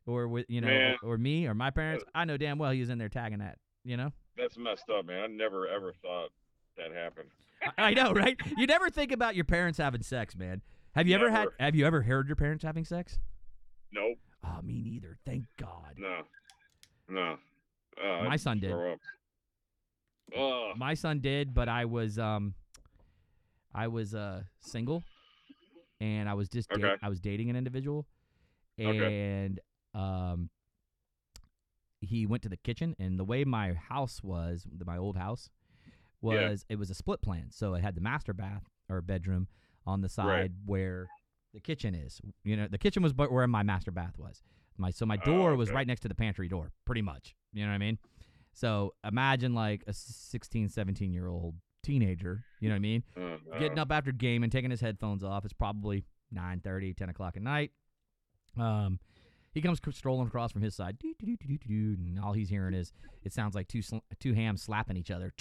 or 0.06 0.28
with 0.28 0.46
you 0.48 0.62
know, 0.62 0.68
Man. 0.68 0.98
or, 1.02 1.14
or 1.14 1.18
me 1.18 1.48
or 1.48 1.56
my 1.56 1.72
parents, 1.72 2.04
I 2.14 2.26
know 2.26 2.38
damn 2.38 2.60
well 2.60 2.70
he 2.70 2.82
was 2.82 2.92
in 2.92 3.00
there 3.00 3.10
tagging 3.10 3.40
that. 3.40 3.58
You 3.84 3.98
know, 3.98 4.12
That's 4.38 4.60
messed 4.60 4.92
up, 4.96 5.08
man. 5.08 5.24
I 5.24 5.28
never 5.28 5.68
ever 5.68 5.92
thought 6.04 6.30
that 6.78 6.92
happened. 6.94 7.30
I, 7.80 7.90
I 7.90 7.94
know, 7.96 8.12
right? 8.14 8.40
You 8.58 8.68
never 8.68 8.92
think 8.92 9.12
about 9.12 9.36
your 9.36 9.46
parents 9.46 9.80
having 9.80 10.04
sex, 10.04 10.36
man. 10.36 10.62
Have 10.96 11.08
you 11.08 11.16
ever 11.16 11.30
had? 11.30 11.48
Have 11.60 11.76
you 11.76 11.86
ever 11.86 12.02
heard 12.02 12.28
your 12.28 12.36
parents 12.36 12.64
having 12.64 12.86
sex? 12.86 13.20
Nope. 13.92 14.18
Oh, 14.44 14.62
me 14.64 14.82
neither. 14.82 15.18
Thank 15.26 15.46
God. 15.58 15.96
No. 15.98 16.22
No. 17.10 17.38
Uh, 18.02 18.24
My 18.28 18.36
son 18.38 18.60
did. 18.60 18.74
Oh, 20.36 20.72
My 20.76 20.94
son 20.94 21.20
did, 21.20 21.54
but 21.54 21.70
I 21.70 21.86
was 21.86 22.18
um 22.18 22.54
I 23.74 23.88
was 23.88 24.16
uh 24.16 24.44
single 24.62 25.04
and 26.00 26.28
I 26.30 26.34
was 26.34 26.50
just 26.50 26.70
da- 26.70 26.96
I 27.02 27.10
was 27.10 27.20
dating 27.20 27.50
an 27.50 27.56
individual 27.56 28.06
Okay. 28.80 29.36
and 29.46 29.60
um 29.94 30.50
he 32.02 32.26
went 32.26 32.44
to 32.44 32.50
the 32.50 32.58
kitchen 32.58 32.96
and 33.00 33.18
the 33.20 33.24
way 33.24 33.44
my 33.46 33.74
house 33.74 34.22
was, 34.24 34.68
my 34.86 34.98
old 34.98 35.16
house 35.18 35.50
Yeah. 36.22 36.50
was 36.50 36.66
it 36.70 36.78
was 36.80 36.90
a 36.90 36.96
split 36.96 37.22
plan. 37.22 37.48
So 37.52 37.74
it 37.74 37.82
had 37.82 37.96
the 37.96 38.02
master 38.02 38.34
bath 38.34 38.64
or 38.90 39.02
bedroom 39.02 39.48
on 39.86 40.02
the 40.02 40.10
side 40.10 40.26
Right. 40.28 40.52
where 40.66 41.08
the 41.54 41.60
kitchen 41.60 41.96
is. 41.96 42.20
You 42.44 42.58
know, 42.58 42.68
the 42.70 42.78
kitchen 42.78 43.02
was 43.04 43.14
but 43.14 43.32
where 43.32 43.48
my 43.48 43.64
master 43.64 43.92
bath 43.92 44.18
was. 44.18 44.42
My 44.78 44.92
so 44.92 45.06
my 45.06 45.18
Oh, 45.22 45.26
door 45.26 45.56
was 45.56 45.72
right 45.72 45.88
next 45.88 46.02
to 46.02 46.08
the 46.08 46.16
pantry 46.16 46.48
door, 46.50 46.72
pretty 46.86 47.02
much. 47.02 47.34
You 47.54 47.64
know 47.64 47.70
what 47.70 47.76
I 47.76 47.80
mean? 47.80 47.98
So 48.54 48.94
imagine 49.06 49.54
like 49.54 49.84
a 49.88 49.94
16, 49.94 50.70
17 50.70 51.14
year 51.14 51.28
old 51.28 51.56
teenager, 51.84 52.44
you 52.60 52.68
know 52.70 52.74
what 52.76 52.78
I 52.78 52.80
mean? 52.80 53.04
uh, 53.18 53.38
Getting 53.60 53.78
uh, 53.80 53.84
up 53.84 53.92
after 53.92 54.12
game 54.12 54.44
and 54.44 54.52
taking 54.52 54.72
his 54.72 54.82
headphones 54.82 55.24
off. 55.24 55.46
It's 55.46 55.54
probably 55.54 56.04
9 56.32 56.60
30, 56.62 56.94
10 56.94 57.10
o'clock 57.10 57.38
at 57.38 57.44
night. 57.44 57.72
Um, 58.58 59.00
he 59.54 59.62
comes 59.62 59.80
strolling 59.92 60.28
across 60.28 60.52
from 60.52 60.62
his 60.62 60.76
side, 60.76 60.98
and 61.22 62.20
all 62.22 62.34
he's 62.34 62.50
hearing 62.50 62.74
is 62.74 62.92
it 63.24 63.32
sounds 63.32 63.56
like 63.56 63.68
two 63.70 63.82
sl- 63.82 63.98
two 64.20 64.34
hams 64.34 64.62
slapping 64.62 64.98
each 64.98 65.12
other. 65.12 65.34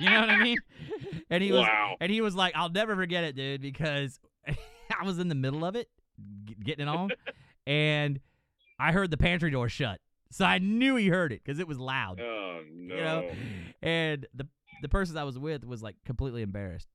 You 0.00 0.08
know 0.10 0.20
what 0.20 0.30
I 0.30 0.36
mean? 0.42 0.58
And 1.30 1.42
he 1.42 1.52
was 1.52 1.62
Wow. 1.62 1.96
and 2.00 2.10
he 2.10 2.20
was 2.20 2.34
like, 2.34 2.54
"I'll 2.56 2.68
never 2.70 2.94
forget 2.96 3.24
it, 3.24 3.36
dude, 3.36 3.60
because 3.60 4.18
I 4.48 5.04
was 5.04 5.18
in 5.18 5.28
the 5.28 5.34
middle 5.34 5.64
of 5.64 5.76
it, 5.76 5.88
getting 6.62 6.86
it 6.86 6.88
on, 6.90 7.12
and 7.66 8.20
I 8.78 8.92
heard 8.92 9.10
the 9.10 9.16
pantry 9.16 9.50
door 9.50 9.68
shut, 9.68 10.00
so 10.30 10.44
I 10.44 10.58
knew 10.58 10.96
he 10.96 11.08
heard 11.08 11.32
it 11.32 11.42
because 11.44 11.58
it 11.60 11.68
was 11.68 11.78
loud, 11.78 12.20
Oh 12.20 12.60
no. 12.72 12.94
you 12.94 13.02
know. 13.02 13.30
And 13.82 14.26
the 14.34 14.46
the 14.82 14.88
person 14.88 15.16
I 15.16 15.24
was 15.24 15.38
with 15.38 15.64
was 15.64 15.82
like 15.82 15.96
completely 16.04 16.42
embarrassed, 16.42 16.88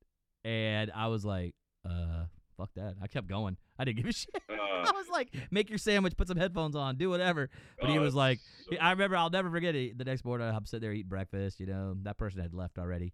and 0.44 0.90
I 0.94 1.08
was 1.08 1.24
like, 1.24 1.54
"Uh, 1.88 2.24
fuck 2.60 2.74
that." 2.74 2.96
I 3.02 3.06
kept 3.06 3.26
going. 3.26 3.56
I 3.78 3.84
didn't 3.84 3.98
give 3.98 4.06
a 4.06 4.12
shit. 4.12 4.42
Uh, 4.48 4.54
I 4.54 4.92
was 4.94 5.08
like, 5.10 5.34
"Make 5.50 5.68
your 5.68 5.78
sandwich, 5.78 6.16
put 6.16 6.28
some 6.28 6.36
headphones 6.36 6.76
on, 6.76 6.96
do 6.96 7.10
whatever." 7.10 7.50
But 7.80 7.90
he 7.90 7.98
oh, 7.98 8.02
was 8.02 8.14
like, 8.14 8.38
so- 8.70 8.76
I 8.78 8.90
remember, 8.90 9.16
I'll 9.16 9.30
never 9.30 9.50
forget 9.50 9.74
it. 9.74 9.96
The 9.96 10.04
next 10.04 10.24
morning, 10.24 10.46
I'm 10.48 10.66
sitting 10.66 10.82
there 10.82 10.92
eating 10.92 11.08
breakfast. 11.08 11.60
You 11.60 11.66
know, 11.66 11.96
that 12.02 12.18
person 12.18 12.40
had 12.40 12.54
left 12.54 12.78
already, 12.78 13.12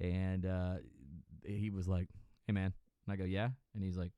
and 0.00 0.44
uh, 0.44 0.74
he 1.44 1.70
was 1.70 1.86
like, 1.88 2.08
"Hey, 2.46 2.52
man," 2.52 2.72
and 3.06 3.12
I 3.12 3.16
go, 3.16 3.24
"Yeah," 3.24 3.48
and 3.74 3.82
he's 3.82 3.96
like, 3.96 4.12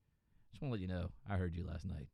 "Just 0.50 0.62
want 0.62 0.70
to 0.70 0.72
let 0.72 0.80
you 0.80 0.88
know, 0.88 1.10
I 1.28 1.36
heard 1.36 1.54
you 1.54 1.66
last 1.66 1.86
night." 1.86 2.08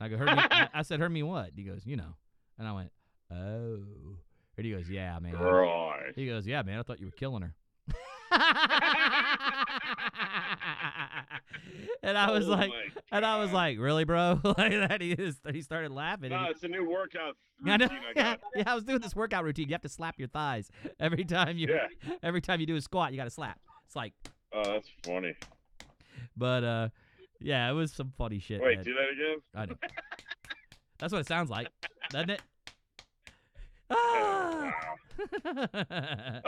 I 0.00 0.08
go, 0.08 0.16
"Heard 0.16 0.36
me?" 0.36 0.42
I, 0.74 0.82
said, 0.82 1.00
"Heard 1.00 1.12
me 1.12 1.22
what?" 1.22 1.50
He 1.54 1.62
goes, 1.62 1.86
"You 1.86 1.96
know," 1.96 2.16
and 2.58 2.66
I 2.66 2.72
went, 2.72 2.90
"Oh," 3.30 4.16
and 4.56 4.66
he 4.66 4.72
goes, 4.72 4.88
"Yeah, 4.90 5.18
man." 5.20 5.34
Right. 5.34 6.12
He 6.14 6.26
goes, 6.26 6.46
"Yeah, 6.46 6.62
man, 6.62 6.78
I 6.78 6.82
thought 6.82 7.00
you 7.00 7.06
were 7.06 7.12
killing 7.12 7.42
her." 7.42 7.54
and 12.02 12.18
I 12.18 12.30
was 12.30 12.46
Oh 12.48 12.52
like, 12.52 12.70
and 13.10 13.24
I 13.24 13.38
was 13.40 13.52
like, 13.52 13.78
"Really, 13.78 14.04
bro?" 14.04 14.40
like 14.44 14.56
that. 14.72 15.00
He 15.00 15.12
is. 15.12 15.40
He 15.52 15.62
started 15.62 15.92
laughing. 15.92 16.30
No, 16.30 16.44
he- 16.44 16.50
it's 16.50 16.62
a 16.62 16.68
new 16.68 16.88
workout 16.88 17.36
I 17.66 17.76
know. 17.76 17.86
I 17.86 17.98
Yeah, 18.16 18.22
got. 18.22 18.40
yeah, 18.56 18.62
I 18.66 18.74
was 18.74 18.84
doing 18.84 19.00
this 19.00 19.14
workout 19.14 19.44
routine. 19.44 19.68
You 19.68 19.74
have 19.74 19.82
to 19.82 19.88
slap 19.88 20.18
your 20.18 20.28
thighs 20.28 20.70
every 20.98 21.24
time 21.24 21.56
you 21.58 21.68
Yeah. 21.68 22.14
every 22.22 22.40
time 22.40 22.60
you 22.60 22.66
do 22.66 22.76
a 22.76 22.80
squat. 22.80 23.12
You 23.12 23.16
got 23.18 23.24
to 23.24 23.30
slap. 23.30 23.60
It's 23.86 23.94
like, 23.96 24.14
Oh, 24.52 24.62
that's 24.64 24.88
funny. 25.06 25.34
but 26.36 26.64
uh, 26.64 26.88
yeah, 27.40 27.68
it 27.70 27.72
was 27.74 27.92
some 27.92 28.12
funny 28.18 28.38
shit. 28.38 28.60
Wait, 28.60 28.76
man. 28.76 28.84
do 28.84 28.94
that 28.94 29.10
again? 29.10 29.38
I 29.54 29.66
know. 29.66 29.74
That's 30.98 31.12
what 31.12 31.20
it 31.20 31.26
sounds 31.28 31.50
like, 31.50 31.68
doesn't 32.10 32.30
it? 32.30 32.42
Ah! 33.90 34.72
wow. 35.44 36.40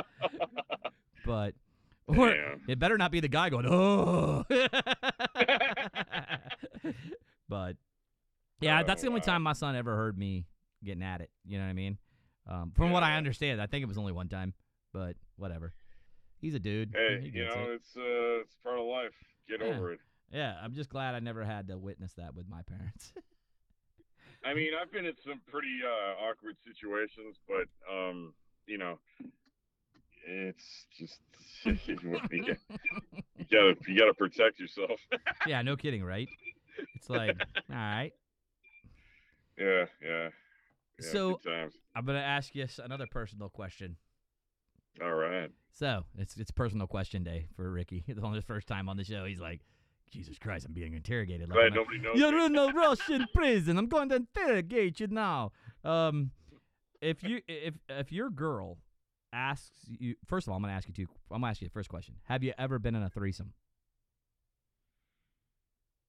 but 1.27 1.55
or 2.07 2.31
Damn. 2.31 2.61
it 2.69 2.79
better 2.79 2.97
not 2.99 3.11
be 3.11 3.21
the 3.21 3.29
guy 3.29 3.49
going, 3.51 3.67
oh. 3.67 4.45
but 7.49 7.77
yeah, 8.61 8.81
Oh, 8.81 8.85
that's 8.87 9.03
the 9.03 9.09
only 9.09 9.21
wow. 9.21 9.25
time 9.27 9.43
my 9.43 9.53
son 9.53 9.77
ever 9.77 9.95
heard 9.97 10.17
me 10.19 10.47
getting 10.83 11.03
at 11.03 11.21
it. 11.21 11.31
You 11.45 11.59
know 11.59 11.65
what 11.65 11.71
I 11.71 11.75
mean? 11.75 11.99
Um, 12.49 12.73
from 12.75 12.91
what 12.91 13.03
I 13.03 13.17
understand, 13.17 13.61
I 13.61 13.67
think 13.67 13.83
it 13.83 13.89
was 13.89 13.99
only 13.99 14.13
one 14.13 14.29
time, 14.29 14.55
but 14.93 15.17
whatever. 15.37 15.73
He's 16.41 16.55
a 16.55 16.59
dude. 16.59 16.93
Hey, 16.95 17.21
He 17.23 17.39
you 17.39 17.45
know, 17.47 17.53
it. 17.71 17.81
it's 17.81 17.97
uh, 17.97 18.41
it's 18.43 18.55
part 18.63 18.79
of 18.79 18.85
life. 18.87 19.15
Get 19.49 19.61
Yeah. 19.61 19.75
over 19.75 19.93
it. 19.93 20.01
Yeah, 20.33 20.55
I'm 20.63 20.75
just 20.75 20.91
glad 20.91 21.15
I 21.15 21.21
never 21.21 21.45
had 21.45 21.69
to 21.69 21.79
witness 21.79 22.13
that 22.15 22.35
with 22.35 22.49
my 22.49 22.63
parents. 22.63 23.13
I 24.45 24.53
mean, 24.53 24.73
I've 24.81 24.93
been 24.93 25.07
in 25.07 25.15
some 25.25 25.41
pretty 25.51 25.79
uh, 25.85 26.23
awkward 26.29 26.57
situations, 26.67 27.37
but 27.49 27.67
um, 27.91 28.35
you 28.67 28.77
know, 28.77 28.99
it's 30.27 30.87
just 30.97 31.19
you 31.65 31.97
gotta 31.97 32.29
you 32.33 33.45
gotta, 33.51 33.75
you 33.89 33.99
gotta 33.99 34.15
protect 34.15 34.59
yourself. 34.59 35.01
yeah, 35.47 35.63
no 35.63 35.77
kidding, 35.77 36.05
right? 36.05 36.29
It's 36.95 37.09
like, 37.09 37.37
all 37.71 37.77
right. 37.77 38.13
yeah, 39.59 39.85
yeah. 40.03 40.29
yeah 41.01 41.11
So- 41.11 41.41
I'm 41.95 42.05
gonna 42.05 42.19
ask 42.19 42.55
you 42.55 42.67
another 42.83 43.07
personal 43.11 43.49
question. 43.49 43.97
All 45.03 45.15
right. 45.15 45.51
So 45.73 46.05
it's 46.19 46.37
it's 46.37 46.51
personal 46.51 46.87
question 46.87 47.25
day 47.25 47.49
for 47.57 47.71
Ricky. 47.71 48.05
It's 48.07 48.23
on 48.23 48.35
his 48.35 48.45
first 48.45 48.69
time 48.69 48.89
on 48.89 48.97
the 48.97 49.05
show. 49.05 49.25
He's 49.25 49.41
like, 49.41 49.61
Jesus 50.11 50.39
Christ, 50.39 50.67
I'm 50.67 50.73
being 50.73 50.95
interrogated. 50.95 51.49
Like 51.49 51.59
I'm 51.59 51.75
nobody 51.75 51.99
knows. 51.99 52.17
You're 52.17 52.39
in 52.39 52.57
a 52.57 52.67
Russian 52.75 53.27
prison. 53.35 53.77
I'm 53.77 53.89
going 53.89 54.09
to 54.11 54.17
interrogate 54.17 55.01
you 55.01 55.09
now. 55.09 55.51
Um, 55.85 56.31
if 57.01 57.23
you 57.23 57.41
if 57.49 57.75
if 57.89 58.13
your 58.13 58.31
girl 58.31 58.79
asks 59.35 59.71
you, 59.87 60.15
first 60.27 60.47
of 60.47 60.51
all, 60.53 60.57
I'm 60.57 60.63
gonna 60.63 60.73
ask 60.75 60.87
you 60.89 60.95
two. 60.95 61.07
I'm 61.31 61.41
gonna 61.41 61.51
ask 61.51 61.61
you 61.61 61.69
the 61.69 61.73
first 61.73 61.89
question. 61.89 62.15
Have 62.25 62.43
you 62.43 62.53
ever 62.57 62.79
been 62.79 62.95
in 62.95 63.03
a 63.03 63.11
threesome? 63.11 63.53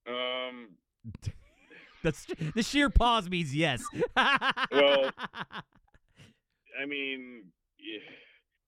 Um, 0.08 0.70
That's 2.04 2.28
the 2.54 2.62
sheer 2.62 2.90
pause 2.90 3.30
means 3.30 3.56
yes. 3.56 3.84
Well- 4.72 5.12
I 6.82 6.86
mean, 6.86 7.46
yeah, 7.80 8.00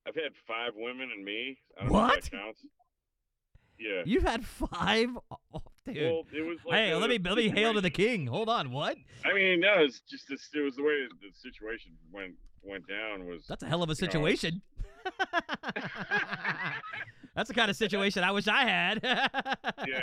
I've 0.07 0.15
had 0.15 0.31
five 0.47 0.71
women 0.75 1.09
and 1.13 1.23
me. 1.25 1.57
I 1.77 1.83
don't 1.83 1.91
know 1.91 1.99
What? 1.99 2.17
if 2.19 2.29
that 2.31 2.37
counts. 2.37 2.61
Yeah. 3.77 4.01
you've 4.05 4.23
had 4.23 4.43
five, 4.45 5.09
oh, 5.31 5.61
dude. 5.85 5.97
Well, 5.97 6.23
it 6.33 6.41
was 6.41 6.57
like 6.65 6.75
hey, 6.77 6.91
a 6.91 6.97
let 6.97 7.09
me 7.11 7.19
let 7.23 7.35
me 7.37 7.49
hail 7.49 7.73
to 7.73 7.81
the 7.81 7.91
king. 7.91 8.25
Hold 8.25 8.49
on, 8.49 8.71
what? 8.71 8.97
I 9.23 9.33
mean, 9.33 9.59
no, 9.59 9.73
it's 9.79 9.99
just 10.09 10.25
this, 10.29 10.49
it 10.55 10.61
was 10.61 10.75
the 10.77 10.83
way 10.83 11.05
the 11.21 11.29
situation 11.35 11.91
went 12.11 12.33
went 12.67 12.88
down 12.88 13.25
was. 13.25 13.45
That's 13.47 13.63
a 13.63 13.67
hell 13.67 13.84
of 13.84 13.89
a 13.89 13.93
you 13.93 13.95
know, 13.95 14.12
situation. 14.12 14.62
That's 17.36 17.49
the 17.49 17.53
kind 17.53 17.69
of 17.69 17.77
situation 17.77 18.23
I 18.23 18.32
wish 18.32 18.47
I 18.47 18.63
had. 18.63 18.99
yeah. 19.03 19.99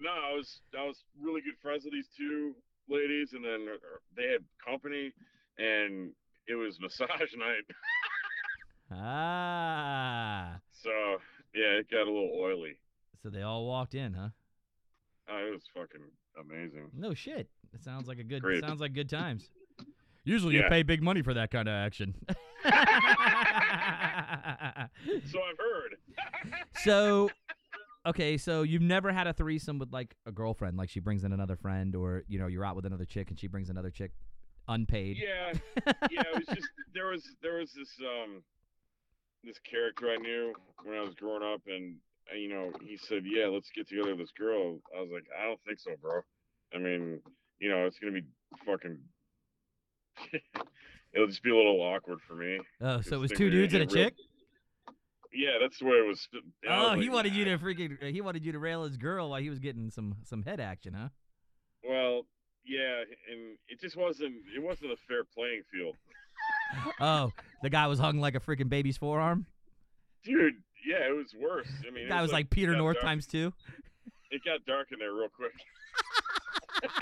No, 0.00 0.10
I 0.10 0.34
was 0.34 0.60
I 0.76 0.84
was 0.84 1.04
really 1.20 1.40
good 1.40 1.54
friends 1.62 1.84
with 1.84 1.92
these 1.92 2.08
two 2.16 2.54
ladies, 2.88 3.34
and 3.34 3.44
then 3.44 3.68
uh, 3.72 3.76
they 4.16 4.24
had 4.24 4.42
company, 4.66 5.12
and 5.58 6.10
it 6.48 6.56
was 6.56 6.80
massage 6.80 7.32
night. 7.36 7.64
ah. 8.90 10.58
So 10.72 10.90
yeah, 11.54 11.78
it 11.78 11.88
got 11.90 12.02
a 12.02 12.10
little 12.10 12.32
oily. 12.40 12.76
So 13.22 13.30
they 13.30 13.42
all 13.42 13.66
walked 13.66 13.94
in, 13.94 14.14
huh? 14.14 14.30
Oh, 15.28 15.46
it 15.46 15.52
was 15.52 15.62
fucking 15.72 16.00
amazing. 16.40 16.90
No 16.92 17.14
shit. 17.14 17.48
It 17.72 17.84
sounds 17.84 18.08
like 18.08 18.18
a 18.18 18.24
good 18.24 18.42
Great. 18.42 18.64
sounds 18.64 18.80
like 18.80 18.92
good 18.92 19.08
times. 19.08 19.50
Usually 20.24 20.54
you 20.56 20.62
pay 20.68 20.82
big 20.82 21.02
money 21.02 21.22
for 21.22 21.34
that 21.34 21.50
kind 21.50 21.68
of 21.68 21.74
action. 21.74 22.14
So 25.26 25.40
I've 25.40 25.58
heard. 25.58 25.96
so 26.84 27.30
okay, 28.06 28.36
so 28.36 28.62
you've 28.62 28.82
never 28.82 29.12
had 29.12 29.26
a 29.26 29.32
threesome 29.32 29.78
with 29.78 29.92
like 29.92 30.14
a 30.26 30.32
girlfriend, 30.32 30.76
like 30.76 30.90
she 30.90 31.00
brings 31.00 31.24
in 31.24 31.32
another 31.32 31.56
friend 31.56 31.94
or 31.94 32.22
you 32.28 32.38
know, 32.38 32.46
you're 32.46 32.64
out 32.64 32.76
with 32.76 32.86
another 32.86 33.04
chick 33.04 33.30
and 33.30 33.38
she 33.38 33.46
brings 33.46 33.68
another 33.68 33.90
chick 33.90 34.12
unpaid. 34.68 35.16
Yeah, 35.18 35.52
yeah. 36.10 36.22
It 36.32 36.46
was 36.46 36.56
just 36.56 36.68
there 36.94 37.06
was 37.06 37.24
there 37.42 37.58
was 37.58 37.72
this 37.72 37.90
um 38.00 38.42
this 39.44 39.58
character 39.58 40.10
I 40.10 40.16
knew 40.16 40.54
when 40.84 40.96
I 40.96 41.00
was 41.02 41.14
growing 41.14 41.42
up, 41.42 41.62
and 41.66 41.96
uh, 42.30 42.36
you 42.36 42.48
know, 42.48 42.70
he 42.80 42.96
said, 42.96 43.22
"Yeah, 43.24 43.46
let's 43.46 43.70
get 43.74 43.88
together 43.88 44.10
with 44.10 44.20
this 44.20 44.32
girl." 44.38 44.78
I 44.96 45.00
was 45.00 45.10
like, 45.12 45.24
"I 45.36 45.46
don't 45.46 45.60
think 45.66 45.80
so, 45.80 45.90
bro. 46.00 46.20
I 46.74 46.78
mean, 46.78 47.20
you 47.58 47.68
know, 47.70 47.86
it's 47.86 47.98
gonna 47.98 48.12
be 48.12 48.24
fucking. 48.64 48.98
It'll 51.14 51.26
just 51.26 51.42
be 51.42 51.50
a 51.50 51.56
little 51.56 51.80
awkward 51.80 52.18
for 52.26 52.34
me." 52.34 52.58
Oh, 52.80 53.00
so 53.00 53.16
it 53.16 53.20
was 53.20 53.30
two 53.32 53.50
dudes 53.50 53.74
and 53.74 53.82
a 53.82 53.86
real- 53.86 54.04
chick. 54.06 54.14
Yeah, 55.34 55.52
that's 55.60 55.78
the 55.78 55.86
way 55.86 55.96
it 55.96 56.06
was. 56.06 56.28
I 56.34 56.38
Oh, 56.68 56.90
was 56.90 57.00
he 57.00 57.08
like, 57.08 57.14
wanted 57.14 57.34
you 57.34 57.44
to 57.46 57.58
freaking 57.58 58.12
he 58.12 58.20
wanted 58.20 58.44
you 58.44 58.52
to 58.52 58.58
rail 58.58 58.84
his 58.84 58.96
girl 58.98 59.30
while 59.30 59.40
he 59.40 59.48
was 59.50 59.58
getting 59.58 59.90
some 59.90 60.16
some 60.24 60.42
head 60.42 60.60
action, 60.60 60.92
huh? 60.94 61.08
Well, 61.88 62.26
yeah, 62.66 63.02
and 63.30 63.56
it 63.68 63.80
just 63.80 63.96
wasn't. 63.96 64.34
It 64.54 64.62
wasn't 64.62 64.92
a 64.92 64.96
fair 65.08 65.24
playing 65.24 65.62
field, 65.72 65.96
Oh, 67.00 67.30
the 67.62 67.70
guy 67.70 67.86
was 67.86 67.98
hung 67.98 68.18
like 68.18 68.34
a 68.34 68.40
freaking 68.40 68.68
baby's 68.68 68.96
forearm. 68.98 69.46
dude. 70.24 70.54
Yeah, 70.86 71.08
it 71.08 71.16
was 71.16 71.32
worse. 71.40 71.68
I 71.86 71.90
mean, 71.92 72.08
guy 72.08 72.20
was 72.22 72.32
like 72.32 72.46
it 72.46 72.50
Peter 72.50 72.74
North 72.76 72.96
dark- 72.96 73.04
times 73.06 73.26
two. 73.26 73.52
It 74.32 74.42
got 74.44 74.64
dark 74.66 74.88
in 74.92 74.98
there 74.98 75.12
real 75.14 75.28
quick. 75.28 75.52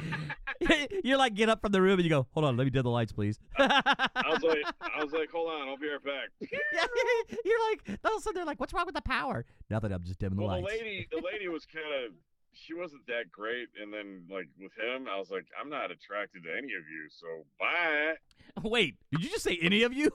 You're 1.04 1.18
like 1.18 1.34
get 1.34 1.48
up 1.48 1.60
from 1.60 1.72
the 1.72 1.82
room 1.82 1.94
and 1.98 2.04
you 2.04 2.10
go, 2.10 2.26
hold 2.32 2.44
on, 2.46 2.56
let 2.56 2.64
me 2.64 2.70
dim 2.70 2.82
the 2.84 2.90
lights, 2.90 3.12
please. 3.12 3.38
I 3.58 4.02
was 4.30 4.42
like, 4.42 4.64
I 4.80 5.02
was 5.02 5.12
like, 5.12 5.30
hold 5.30 5.50
on, 5.50 5.68
I'll 5.68 5.76
be 5.76 5.88
right 5.88 6.02
back. 6.04 6.28
Yeah, 6.40 6.86
you're 7.44 7.58
like, 7.70 7.98
all 8.04 8.12
of 8.16 8.18
a 8.18 8.22
sudden 8.22 8.36
they're 8.36 8.44
like, 8.46 8.60
what's 8.60 8.72
wrong 8.72 8.86
with 8.86 8.94
the 8.94 9.02
power? 9.02 9.44
Nothing, 9.70 9.92
I'm 9.92 10.02
just 10.04 10.18
dimming 10.18 10.38
the 10.38 10.44
Well, 10.44 10.56
the 10.56 10.62
lady, 10.66 11.08
the 11.10 11.20
lady 11.24 11.48
was 11.48 11.66
kind 11.66 11.84
of, 12.06 12.12
she 12.52 12.72
wasn't 12.72 13.06
that 13.08 13.30
great. 13.32 13.68
And 13.82 13.92
then 13.92 14.22
like 14.30 14.46
with 14.58 14.72
him, 14.78 15.06
I 15.10 15.18
was 15.18 15.30
like, 15.30 15.44
I'm 15.60 15.68
not 15.68 15.90
attracted 15.90 16.44
to 16.44 16.50
any 16.50 16.72
of 16.74 16.84
you, 16.88 17.08
so 17.10 17.26
bye. 17.58 18.14
Wait, 18.62 18.96
did 19.12 19.22
you 19.24 19.30
just 19.30 19.42
say 19.44 19.58
any 19.60 19.82
of 19.82 19.92
you? 19.92 20.10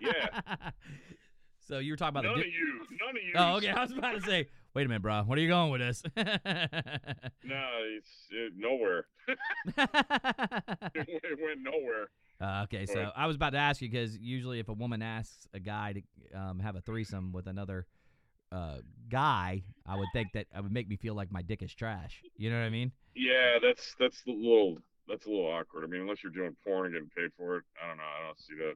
Yeah. 0.00 0.40
So 1.60 1.78
you 1.80 1.92
were 1.92 1.96
talking 1.96 2.18
about 2.18 2.24
None 2.24 2.34
the. 2.34 2.40
of 2.40 2.44
Di- 2.44 2.50
you, 2.50 2.86
none 3.04 3.10
of 3.10 3.22
you. 3.22 3.32
oh, 3.34 3.56
okay. 3.56 3.68
I 3.70 3.82
was 3.82 3.92
about 3.92 4.14
to 4.14 4.20
say, 4.22 4.46
wait 4.74 4.84
a 4.86 4.88
minute, 4.88 5.02
bro. 5.02 5.22
what 5.24 5.38
are 5.38 5.40
you 5.40 5.48
going 5.48 5.70
with 5.72 5.80
this? 5.80 6.02
No, 7.44 7.64
it's 7.96 8.10
it, 8.30 8.52
nowhere. 8.56 9.06
it, 9.28 9.78
went, 10.96 11.24
it 11.24 11.38
went 11.42 11.60
nowhere. 11.62 12.08
Uh, 12.40 12.62
okay, 12.64 12.86
so 12.86 13.02
Right. 13.02 13.12
I 13.16 13.26
was 13.26 13.36
about 13.36 13.50
to 13.50 13.58
ask 13.58 13.80
you 13.80 13.88
because 13.90 14.16
usually 14.18 14.60
if 14.60 14.68
a 14.68 14.72
woman 14.72 15.02
asks 15.02 15.48
a 15.54 15.58
guy 15.60 15.94
to 15.94 16.38
um, 16.38 16.60
have 16.60 16.76
a 16.76 16.80
threesome 16.80 17.32
with 17.32 17.46
another 17.46 17.86
uh, 18.52 18.78
guy, 19.08 19.62
I 19.86 19.96
would 19.96 20.08
think 20.12 20.28
that 20.34 20.46
it 20.54 20.62
would 20.62 20.72
make 20.72 20.88
me 20.88 20.96
feel 20.96 21.14
like 21.14 21.32
my 21.32 21.42
dick 21.42 21.62
is 21.62 21.74
trash. 21.74 22.22
You 22.36 22.50
know 22.50 22.58
what 22.58 22.66
I 22.66 22.70
mean? 22.70 22.92
Yeah, 23.14 23.58
that's 23.60 23.94
that's 23.98 24.22
a 24.26 24.30
little 24.30 24.78
that's 25.08 25.26
a 25.26 25.30
little 25.30 25.46
awkward. 25.50 25.84
I 25.84 25.86
mean, 25.88 26.02
unless 26.02 26.22
you're 26.22 26.32
doing 26.32 26.54
porn 26.64 26.86
and 26.86 26.94
getting 26.94 27.10
paid 27.16 27.30
for 27.36 27.56
it, 27.56 27.64
I 27.82 27.88
don't 27.88 27.96
know. 27.96 28.02
I 28.04 28.26
don't 28.26 28.38
see 28.38 28.54
that. 28.58 28.74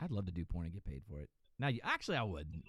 I'd 0.00 0.10
love 0.10 0.26
to 0.26 0.32
do 0.32 0.44
porn 0.44 0.66
and 0.66 0.74
get 0.74 0.84
paid 0.84 1.02
for 1.08 1.20
it. 1.20 1.28
Now, 1.58 1.68
you, 1.68 1.80
actually, 1.82 2.16
I 2.16 2.22
wouldn't. 2.22 2.64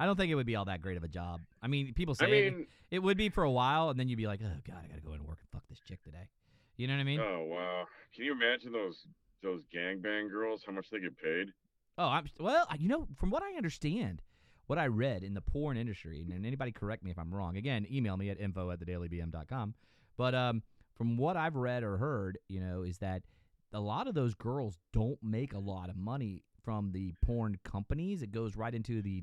I 0.00 0.06
don't 0.06 0.16
think 0.16 0.30
it 0.30 0.34
would 0.36 0.46
be 0.46 0.56
all 0.56 0.64
that 0.66 0.80
great 0.80 0.96
of 0.96 1.04
a 1.04 1.08
job. 1.08 1.40
I 1.62 1.66
mean, 1.66 1.92
people 1.94 2.14
say 2.14 2.26
I 2.26 2.28
it- 2.28 2.54
mean, 2.56 2.66
it, 2.90 2.98
would 3.00 3.16
be 3.16 3.28
for 3.28 3.42
a 3.44 3.50
while, 3.50 3.90
and 3.90 3.98
then 3.98 4.08
you'd 4.08 4.16
be 4.16 4.26
like, 4.26 4.40
oh 4.42 4.60
god, 4.66 4.78
I 4.84 4.88
gotta 4.88 5.00
go 5.00 5.10
in 5.12 5.20
and 5.20 5.26
work 5.28 5.38
and 5.40 5.48
fuck 5.52 5.68
this 5.68 5.80
chick 5.80 6.02
today. 6.02 6.28
You 6.76 6.86
know 6.86 6.94
what 6.94 7.00
I 7.00 7.04
mean? 7.04 7.20
oh 7.20 7.44
wow, 7.44 7.84
can 8.14 8.24
you 8.24 8.32
imagine 8.32 8.72
those 8.72 9.06
those 9.42 9.62
gangbang 9.74 10.30
girls? 10.30 10.62
How 10.66 10.72
much 10.72 10.88
they 10.90 11.00
get 11.00 11.16
paid? 11.18 11.52
Oh, 11.96 12.06
I'm 12.06 12.26
well. 12.38 12.66
You 12.78 12.88
know, 12.88 13.08
from 13.16 13.30
what 13.30 13.42
I 13.42 13.56
understand, 13.56 14.22
what 14.68 14.78
I 14.78 14.86
read 14.86 15.22
in 15.24 15.34
the 15.34 15.40
porn 15.40 15.76
industry, 15.76 16.24
and 16.30 16.46
anybody 16.46 16.70
correct 16.70 17.02
me 17.02 17.10
if 17.10 17.18
I'm 17.18 17.34
wrong. 17.34 17.56
Again, 17.56 17.86
email 17.90 18.16
me 18.16 18.30
at 18.30 18.38
info 18.38 18.70
at 18.70 18.78
thedailybm.com. 18.80 19.74
But 20.16 20.34
um, 20.34 20.62
from 20.96 21.16
what 21.16 21.36
I've 21.36 21.56
read 21.56 21.82
or 21.82 21.96
heard, 21.96 22.38
you 22.48 22.60
know, 22.60 22.82
is 22.82 22.98
that 22.98 23.22
a 23.72 23.80
lot 23.80 24.06
of 24.06 24.14
those 24.14 24.34
girls 24.34 24.78
don't 24.92 25.18
make 25.22 25.52
a 25.52 25.58
lot 25.58 25.90
of 25.90 25.96
money 25.96 26.42
from 26.64 26.92
the 26.92 27.14
porn 27.24 27.58
companies. 27.64 28.22
It 28.22 28.30
goes 28.30 28.56
right 28.56 28.74
into 28.74 29.02
the 29.02 29.22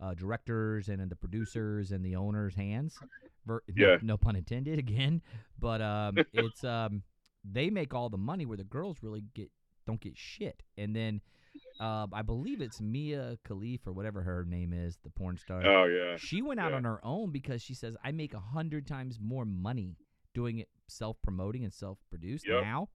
uh, 0.00 0.14
directors 0.14 0.88
and 0.88 1.00
then 1.00 1.08
the 1.08 1.16
producers 1.16 1.90
and 1.92 2.04
the 2.04 2.16
owners' 2.16 2.54
hands. 2.54 2.98
Ver- 3.46 3.62
no- 3.74 3.86
Yeah. 3.88 3.96
no, 4.02 4.16
pun 4.16 4.36
intended. 4.36 4.78
Again, 4.88 5.22
but 5.58 5.80
um, 5.82 6.16
it's 6.32 6.62
um, 6.64 7.02
they 7.44 7.70
make 7.70 7.94
all 7.94 8.08
the 8.08 8.18
money 8.18 8.46
where 8.46 8.56
the 8.56 8.64
girls 8.64 8.98
really 9.02 9.24
get 9.34 9.50
don't 9.86 10.00
get 10.00 10.16
shit, 10.16 10.62
and 10.76 10.94
then 10.94 11.20
uh, 11.80 12.06
I 12.12 12.22
believe 12.22 12.60
it's 12.60 12.80
Mia 12.80 13.38
Khalif 13.48 13.86
or 13.86 13.92
whatever 13.92 14.22
her 14.22 14.44
name 14.44 14.72
is, 14.74 14.98
the 15.02 15.10
porn 15.10 15.38
star. 15.38 15.64
Oh 15.66 15.84
yeah, 15.86 16.16
She 16.16 16.42
went 16.42 16.60
out 16.60 16.70
yeah. 16.72 16.76
on 16.76 16.84
her 16.84 17.00
own 17.04 17.30
because 17.32 17.62
she 17.62 17.74
says 17.74 17.96
I 18.04 18.12
make 18.12 18.34
a 18.34 18.38
hundred 18.40 18.86
times 18.86 19.18
more 19.20 19.44
money 19.46 19.96
doing 20.34 20.58
it 20.58 20.68
self-promoting 20.88 21.64
and 21.64 21.72
self-produced 21.72 22.46
Yep. 22.46 22.62
now 22.62 22.88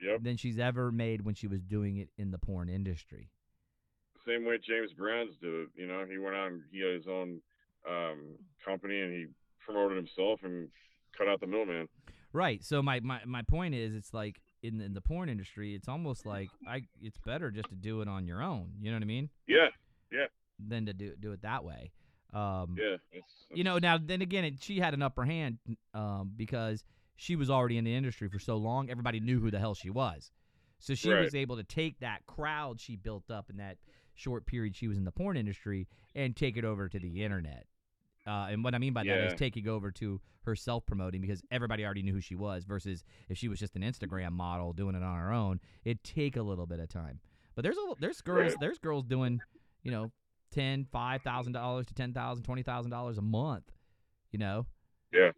yep. 0.00 0.22
than 0.22 0.36
she's 0.36 0.58
ever 0.58 0.90
made 0.90 1.22
when 1.24 1.34
she 1.34 1.46
was 1.46 1.62
doing 1.62 1.98
it 1.98 2.08
in 2.16 2.30
the 2.30 2.38
porn 2.38 2.68
industry. 2.68 3.30
Same 4.26 4.44
way 4.44 4.58
James 4.58 4.92
Brown's 4.92 5.34
did 5.40 5.52
it. 5.52 5.68
You 5.74 5.86
know, 5.86 6.04
he 6.10 6.18
went 6.18 6.36
out 6.36 6.48
and 6.52 6.62
he 6.70 6.80
had 6.80 6.94
his 6.94 7.06
own 7.08 7.40
um, 7.88 8.36
company 8.64 9.00
and 9.00 9.12
he 9.12 9.26
promoted 9.60 9.96
himself 9.96 10.40
and 10.44 10.68
cut 11.16 11.28
out 11.28 11.40
the 11.40 11.46
middleman. 11.46 11.88
Right. 12.32 12.64
So 12.64 12.82
my, 12.82 13.00
my, 13.00 13.20
my 13.26 13.42
point 13.42 13.74
is, 13.74 13.94
it's 13.94 14.14
like 14.14 14.40
in 14.62 14.78
the, 14.78 14.84
in 14.84 14.94
the 14.94 15.00
porn 15.00 15.28
industry, 15.28 15.74
it's 15.74 15.88
almost 15.88 16.24
like 16.24 16.48
I 16.66 16.82
it's 17.00 17.18
better 17.26 17.50
just 17.50 17.68
to 17.70 17.74
do 17.74 18.00
it 18.00 18.08
on 18.08 18.26
your 18.26 18.42
own. 18.42 18.72
You 18.80 18.90
know 18.90 18.96
what 18.96 19.02
I 19.02 19.06
mean? 19.06 19.28
Yeah, 19.46 19.66
Yeah. 20.10 20.26
Than 20.64 20.86
to 20.86 20.92
do 20.94 21.14
do 21.18 21.32
it 21.32 21.42
that 21.42 21.64
way. 21.64 21.90
Um, 22.32 22.76
yeah. 22.78 22.96
It's, 23.12 23.26
you 23.52 23.64
know 23.64 23.76
now 23.78 23.98
then 23.98 24.22
again 24.22 24.44
it, 24.44 24.54
she 24.62 24.78
had 24.78 24.94
an 24.94 25.02
upper 25.02 25.24
hand 25.24 25.58
um, 25.92 26.32
because 26.34 26.84
she 27.16 27.36
was 27.36 27.50
already 27.50 27.76
in 27.76 27.84
the 27.84 27.94
industry 27.94 28.28
for 28.28 28.38
so 28.38 28.56
long 28.56 28.88
everybody 28.88 29.20
knew 29.20 29.38
who 29.38 29.50
the 29.50 29.58
hell 29.58 29.74
she 29.74 29.90
was 29.90 30.30
so 30.78 30.94
she 30.94 31.10
Right. 31.12 31.24
was 31.24 31.34
able 31.34 31.56
to 31.56 31.62
take 31.62 32.00
that 32.00 32.24
crowd 32.26 32.80
she 32.80 32.96
built 32.96 33.30
up 33.30 33.50
and 33.50 33.60
that 33.60 33.76
short 34.14 34.46
period 34.46 34.76
she 34.76 34.88
was 34.88 34.96
in 34.96 35.04
the 35.04 35.12
porn 35.12 35.36
industry 35.36 35.88
and 36.14 36.36
take 36.36 36.56
it 36.56 36.64
over 36.64 36.88
to 36.88 36.98
the 36.98 37.22
internet 37.22 37.66
uh, 38.26 38.48
and 38.50 38.62
what 38.62 38.74
i 38.74 38.78
mean 38.78 38.92
by 38.92 39.02
that 39.04 39.26
is 39.26 39.34
taking 39.34 39.68
over 39.68 39.90
to 39.90 40.20
her 40.44 40.56
self-promoting 40.56 41.20
because 41.20 41.42
everybody 41.50 41.84
already 41.84 42.02
knew 42.02 42.12
who 42.12 42.20
she 42.20 42.34
was 42.34 42.64
versus 42.64 43.04
if 43.28 43.38
she 43.38 43.48
was 43.48 43.58
just 43.58 43.76
an 43.76 43.82
instagram 43.82 44.32
model 44.32 44.72
doing 44.72 44.94
it 44.94 45.02
on 45.02 45.18
her 45.18 45.32
own 45.32 45.60
it'd 45.84 46.02
take 46.04 46.36
a 46.36 46.42
little 46.42 46.66
bit 46.66 46.80
of 46.80 46.88
time 46.88 47.20
but 47.54 47.62
there's 47.62 47.76
a 47.76 47.94
there's 48.00 48.20
girls 48.20 48.54
there's 48.60 48.78
girls 48.78 49.04
doing 49.04 49.40
you 49.82 49.90
know 49.90 50.10
ten, 50.52 50.86
five 50.92 51.22
thousand 51.22 51.52
dollars 51.52 51.86
to 51.86 51.94
ten 51.94 52.12
thousand, 52.12 52.44
twenty 52.44 52.62
thousand 52.62 52.90
dollars 52.90 53.18
a 53.18 53.22
month. 53.22 53.64
You 54.30 54.38
know. 54.38 54.66
Yeah. 55.12 55.32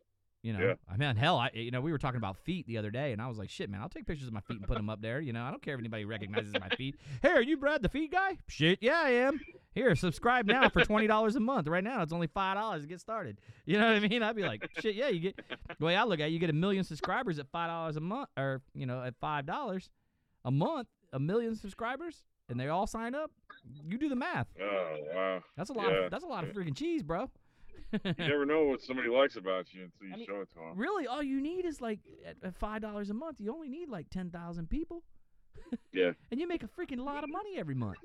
You 0.44 0.52
know. 0.52 0.60
Yeah. 0.60 0.74
I 0.92 0.98
mean, 0.98 1.16
hell, 1.16 1.38
I 1.38 1.50
you 1.54 1.70
know 1.70 1.80
we 1.80 1.90
were 1.90 1.96
talking 1.96 2.18
about 2.18 2.36
feet 2.36 2.66
the 2.66 2.76
other 2.76 2.90
day, 2.90 3.12
and 3.12 3.22
I 3.22 3.28
was 3.28 3.38
like, 3.38 3.48
shit, 3.48 3.70
man, 3.70 3.80
I'll 3.80 3.88
take 3.88 4.06
pictures 4.06 4.28
of 4.28 4.34
my 4.34 4.40
feet 4.40 4.58
and 4.58 4.66
put 4.68 4.76
them 4.76 4.90
up 4.90 5.00
there. 5.00 5.18
You 5.18 5.32
know, 5.32 5.42
I 5.42 5.50
don't 5.50 5.62
care 5.62 5.72
if 5.72 5.80
anybody 5.80 6.04
recognizes 6.04 6.52
my 6.52 6.68
feet. 6.68 6.96
Hey, 7.22 7.30
are 7.30 7.42
you 7.42 7.56
Brad 7.56 7.80
the 7.80 7.88
feet 7.88 8.12
guy? 8.12 8.36
Shit, 8.46 8.80
yeah, 8.82 9.00
I 9.02 9.10
am. 9.10 9.40
Here, 9.74 9.96
subscribe 9.96 10.46
now 10.46 10.68
for 10.68 10.84
twenty 10.84 11.06
dollars 11.06 11.34
a 11.34 11.40
month. 11.40 11.66
Right 11.66 11.82
now, 11.82 12.02
it's 12.02 12.12
only 12.12 12.26
five 12.26 12.56
dollars 12.56 12.82
to 12.82 12.88
get 12.88 13.00
started. 13.00 13.38
You 13.64 13.78
know 13.78 13.86
what 13.86 14.02
I 14.02 14.06
mean? 14.06 14.22
I'd 14.22 14.36
be 14.36 14.42
like, 14.42 14.68
shit, 14.80 14.94
yeah, 14.94 15.08
you 15.08 15.20
get. 15.20 15.40
The 15.78 15.84
way 15.84 15.96
I 15.96 16.04
look 16.04 16.20
at 16.20 16.28
it, 16.28 16.32
you 16.32 16.38
get 16.38 16.50
a 16.50 16.54
million 16.54 16.84
subscribers 16.84 17.38
at 17.38 17.46
five 17.50 17.70
dollars 17.70 17.96
a 17.96 18.00
month, 18.00 18.28
or 18.36 18.60
you 18.74 18.84
know, 18.84 19.02
at 19.02 19.14
five 19.20 19.46
dollars 19.46 19.88
a 20.44 20.50
month, 20.50 20.88
a 21.14 21.18
million 21.18 21.56
subscribers, 21.56 22.22
and 22.50 22.60
they 22.60 22.68
all 22.68 22.86
sign 22.86 23.14
up. 23.14 23.30
You 23.88 23.96
do 23.96 24.10
the 24.10 24.16
math. 24.16 24.48
oh 24.60 24.96
wow. 25.14 25.42
That's 25.56 25.70
a 25.70 25.72
lot. 25.72 25.90
Yeah. 25.90 26.04
Of, 26.04 26.10
that's 26.10 26.24
a 26.24 26.28
lot 26.28 26.44
of 26.44 26.50
freaking 26.50 26.76
cheese, 26.76 27.02
bro. 27.02 27.30
You 27.92 28.14
never 28.18 28.44
know 28.46 28.64
what 28.64 28.82
somebody 28.82 29.08
likes 29.08 29.36
about 29.36 29.72
you 29.72 29.84
until 29.84 30.06
you 30.08 30.14
I 30.14 30.16
mean, 30.16 30.26
show 30.26 30.40
it 30.40 30.48
to 30.50 30.54
them. 30.56 30.72
really, 30.76 31.06
all 31.06 31.22
you 31.22 31.40
need 31.40 31.64
is 31.64 31.80
like 31.80 32.00
at, 32.26 32.54
five 32.56 32.82
dollars 32.82 33.10
a 33.10 33.14
month. 33.14 33.40
You 33.40 33.52
only 33.54 33.68
need 33.68 33.88
like 33.88 34.10
ten 34.10 34.30
thousand 34.30 34.68
people, 34.70 35.02
Yeah. 35.92 36.12
and 36.30 36.40
you 36.40 36.48
make 36.48 36.62
a 36.62 36.68
freaking 36.68 36.98
lot 37.04 37.22
of 37.24 37.30
money 37.30 37.56
every 37.58 37.74
month. 37.74 37.98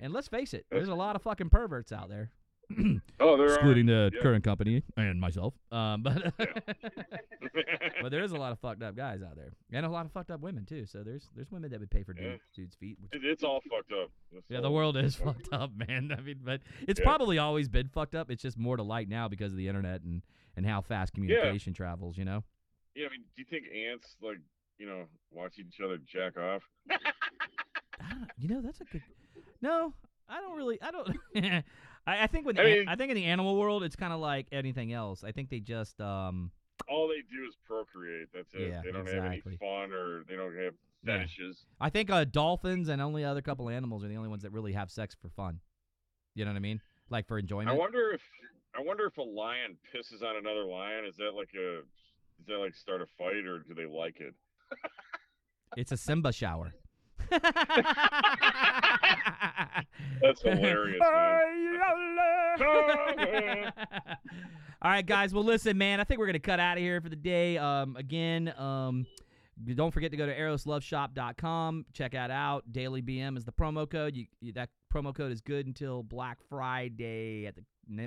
And 0.00 0.12
let's 0.12 0.28
face 0.28 0.54
it, 0.54 0.66
there's 0.70 0.88
a 0.88 0.94
lot 0.94 1.14
of 1.14 1.22
fucking 1.22 1.50
perverts 1.50 1.92
out 1.92 2.08
there, 2.08 2.30
Oh, 3.20 3.36
there 3.36 3.46
excluding 3.54 3.88
are. 3.90 4.10
the 4.10 4.16
yeah. 4.16 4.22
current 4.22 4.42
company 4.42 4.82
and 4.96 5.20
myself. 5.20 5.54
Um, 5.70 6.02
but 6.02 6.32
but 8.04 8.10
there 8.12 8.22
is 8.22 8.32
a 8.32 8.36
lot 8.36 8.52
of 8.52 8.58
fucked 8.60 8.82
up 8.82 8.94
guys 8.96 9.22
out 9.22 9.34
there, 9.36 9.52
and 9.72 9.84
a 9.86 9.88
lot 9.88 10.04
of 10.06 10.12
fucked 10.12 10.30
up 10.30 10.40
women 10.40 10.64
too. 10.66 10.84
So 10.86 11.02
there's 11.02 11.28
there's 11.34 11.50
women 11.50 11.70
that 11.70 11.80
would 11.80 11.90
pay 11.90 12.02
for 12.02 12.14
Yeah. 12.16 12.32
dude, 12.32 12.40
dudes' 12.54 12.74
feet. 12.76 12.98
Which, 13.00 13.14
It- 13.14 13.24
it's 13.24 13.42
all 13.44 13.60
fucked 13.70 13.92
up. 13.92 14.10
It's 14.32 14.46
yeah, 14.50 14.60
the 14.60 14.70
world 14.70 14.96
is 14.96 15.16
fucked 15.16 15.48
up, 15.52 15.70
man. 15.88 16.10
I 16.16 16.20
mean, 16.20 16.40
but 16.44 16.60
it's 16.86 17.00
Yeah. 17.00 17.04
probably 17.06 17.38
always 17.38 17.68
been 17.68 17.88
fucked 17.88 18.14
up. 18.14 18.30
It's 18.30 18.42
just 18.42 18.58
more 18.58 18.76
to 18.76 18.82
light 18.82 19.08
now 19.08 19.28
because 19.28 19.52
of 19.52 19.56
the 19.58 19.68
internet 19.68 20.02
and 20.02 20.22
and 20.56 20.64
how 20.66 20.80
fast 20.82 21.12
communication 21.14 21.72
travels. 21.72 22.16
You 22.18 22.24
know. 22.26 22.44
Yeah, 22.94 23.06
I 23.06 23.10
mean, 23.10 23.22
do 23.34 23.42
you 23.42 23.46
think 23.48 23.64
ants 23.74 24.16
like 24.22 24.38
you 24.78 24.86
know 24.86 25.06
watch 25.30 25.58
each 25.58 25.80
other 25.80 25.98
jack 25.98 26.36
off? 26.36 26.62
You 28.36 28.48
know, 28.48 28.60
that's 28.60 28.80
a 28.80 28.84
good. 28.84 29.02
No, 29.62 29.94
I 30.28 30.40
don't 30.40 30.56
really. 30.56 30.80
I 30.82 30.90
don't. 30.90 31.16
I, 32.06 32.24
I 32.24 32.26
think 32.26 32.44
when 32.46 32.58
I 32.58 32.64
mean- 32.64 32.88
I 32.88 32.96
think 32.96 33.10
in 33.10 33.16
the 33.16 33.24
animal 33.24 33.56
world, 33.56 33.82
it's 33.84 33.96
kind 33.96 34.12
of 34.12 34.20
like 34.20 34.46
anything 34.52 34.92
else. 34.92 35.24
I 35.24 35.32
think 35.32 35.48
they 35.50 35.60
just 35.60 36.00
um. 36.00 36.50
All 36.88 37.08
they 37.08 37.22
do 37.34 37.46
is 37.48 37.56
procreate. 37.66 38.28
That's 38.34 38.52
it. 38.54 38.70
Yeah, 38.70 38.82
they 38.84 38.92
don't 38.92 39.02
exactly. 39.02 39.22
have 39.22 39.46
any 39.46 39.56
fun 39.56 39.92
or 39.92 40.24
they 40.28 40.36
don't 40.36 40.54
have 40.56 40.74
Yeah. 41.02 41.18
fetishes. 41.18 41.64
I 41.80 41.90
think 41.90 42.10
uh, 42.10 42.24
dolphins 42.24 42.88
and 42.88 43.00
only 43.02 43.24
other 43.24 43.42
couple 43.42 43.68
animals 43.68 44.04
are 44.04 44.08
the 44.08 44.16
only 44.16 44.28
ones 44.28 44.42
that 44.42 44.52
really 44.52 44.72
have 44.72 44.90
sex 44.90 45.14
for 45.20 45.28
fun. 45.28 45.60
You 46.34 46.44
know 46.44 46.50
what 46.50 46.56
I 46.56 46.60
mean? 46.60 46.80
Like 47.10 47.26
for 47.26 47.38
enjoyment. 47.38 47.70
I 47.70 47.72
wonder 47.74 48.10
if 48.12 48.22
I 48.76 48.82
wonder 48.82 49.06
if 49.06 49.16
a 49.18 49.22
lion 49.22 49.76
pisses 49.94 50.22
on 50.22 50.36
another 50.36 50.64
lion. 50.64 51.04
Is 51.04 51.16
that 51.16 51.34
like 51.34 51.50
a 51.56 51.78
is 52.40 52.46
that 52.48 52.58
like 52.58 52.74
start 52.74 53.00
a 53.02 53.06
fight 53.18 53.46
or 53.46 53.60
do 53.60 53.74
they 53.74 53.86
like 53.86 54.20
it? 54.20 54.34
It's 55.76 55.92
a 55.92 55.96
Simba 55.96 56.32
shower. 56.32 56.72
That's 60.22 60.42
hilarious. 60.42 61.00
All 64.82 64.90
right, 64.90 65.06
guys. 65.06 65.32
Well, 65.32 65.44
listen, 65.44 65.78
man. 65.78 66.00
I 66.00 66.04
think 66.04 66.20
we're 66.20 66.26
gonna 66.26 66.38
cut 66.38 66.60
out 66.60 66.76
of 66.76 66.82
here 66.82 67.00
for 67.00 67.08
the 67.08 67.16
day. 67.16 67.56
Um, 67.56 67.96
again, 67.96 68.52
um, 68.58 69.06
don't 69.74 69.92
forget 69.92 70.10
to 70.10 70.16
go 70.16 70.26
to 70.26 70.36
erosloveshop.com. 70.36 71.86
Check 71.92 72.12
that 72.12 72.30
out. 72.30 72.70
Daily 72.70 73.00
BM 73.02 73.36
is 73.36 73.44
the 73.44 73.52
promo 73.52 73.88
code. 73.88 74.14
You, 74.14 74.26
you 74.40 74.52
that 74.52 74.68
promo 74.92 75.14
code 75.14 75.32
is 75.32 75.40
good 75.40 75.66
until 75.66 76.02
Black 76.02 76.38
Friday 76.48 77.46
at 77.46 77.54
the 77.56 77.62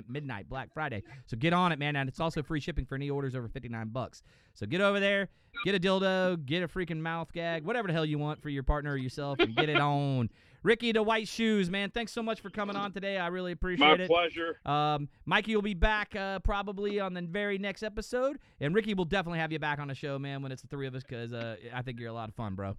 midnight 0.08 0.48
Black 0.48 0.72
Friday. 0.72 1.02
So 1.26 1.36
get 1.36 1.52
on 1.52 1.72
it, 1.72 1.78
man. 1.78 1.96
And 1.96 2.08
it's 2.08 2.20
also 2.20 2.42
free 2.42 2.60
shipping 2.60 2.84
for 2.84 2.94
any 2.94 3.10
orders 3.10 3.34
over 3.34 3.48
fifty 3.48 3.68
nine 3.68 3.88
bucks. 3.88 4.22
So 4.54 4.66
get 4.66 4.80
over 4.80 5.00
there, 5.00 5.28
get 5.64 5.74
a 5.74 5.80
dildo, 5.80 6.44
get 6.44 6.62
a 6.62 6.68
freaking 6.68 6.98
mouth 6.98 7.32
gag, 7.32 7.64
whatever 7.64 7.88
the 7.88 7.94
hell 7.94 8.04
you 8.06 8.18
want 8.18 8.40
for 8.42 8.50
your 8.50 8.62
partner 8.62 8.92
or 8.92 8.96
yourself, 8.96 9.38
and 9.40 9.54
get 9.56 9.68
it 9.68 9.76
on. 9.80 10.30
Ricky 10.62 10.92
the 10.92 11.02
White 11.02 11.28
Shoes, 11.28 11.70
man. 11.70 11.90
Thanks 11.90 12.12
so 12.12 12.22
much 12.22 12.40
for 12.40 12.50
coming 12.50 12.76
on 12.76 12.92
today. 12.92 13.18
I 13.18 13.28
really 13.28 13.52
appreciate 13.52 13.86
My 13.86 13.94
it. 13.94 14.00
My 14.00 14.06
pleasure. 14.06 14.58
Um, 14.66 15.08
Mikey 15.24 15.54
will 15.54 15.62
be 15.62 15.74
back 15.74 16.14
uh, 16.16 16.40
probably 16.40 17.00
on 17.00 17.14
the 17.14 17.22
very 17.22 17.58
next 17.58 17.82
episode, 17.82 18.38
and 18.60 18.74
Ricky 18.74 18.94
will 18.94 19.04
definitely 19.04 19.38
have 19.38 19.52
you 19.52 19.58
back 19.58 19.78
on 19.78 19.88
the 19.88 19.94
show, 19.94 20.18
man, 20.18 20.42
when 20.42 20.52
it's 20.52 20.62
the 20.62 20.68
three 20.68 20.86
of 20.86 20.94
us, 20.94 21.02
because 21.02 21.32
uh, 21.32 21.56
I 21.74 21.82
think 21.82 22.00
you're 22.00 22.10
a 22.10 22.14
lot 22.14 22.28
of 22.28 22.34
fun, 22.34 22.54
bro. 22.54 22.76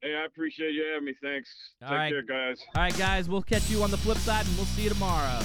Hey, 0.00 0.16
I 0.20 0.24
appreciate 0.26 0.72
you 0.72 0.84
having 0.92 1.06
me. 1.06 1.14
Thanks. 1.22 1.48
All 1.82 1.90
Take 1.90 1.98
right. 1.98 2.12
care, 2.12 2.22
guys. 2.22 2.58
All 2.74 2.82
right, 2.82 2.98
guys, 2.98 3.28
we'll 3.28 3.42
catch 3.42 3.70
you 3.70 3.82
on 3.82 3.90
the 3.90 3.98
flip 3.98 4.18
side, 4.18 4.46
and 4.46 4.56
we'll 4.56 4.66
see 4.66 4.82
you 4.82 4.88
tomorrow. 4.88 5.40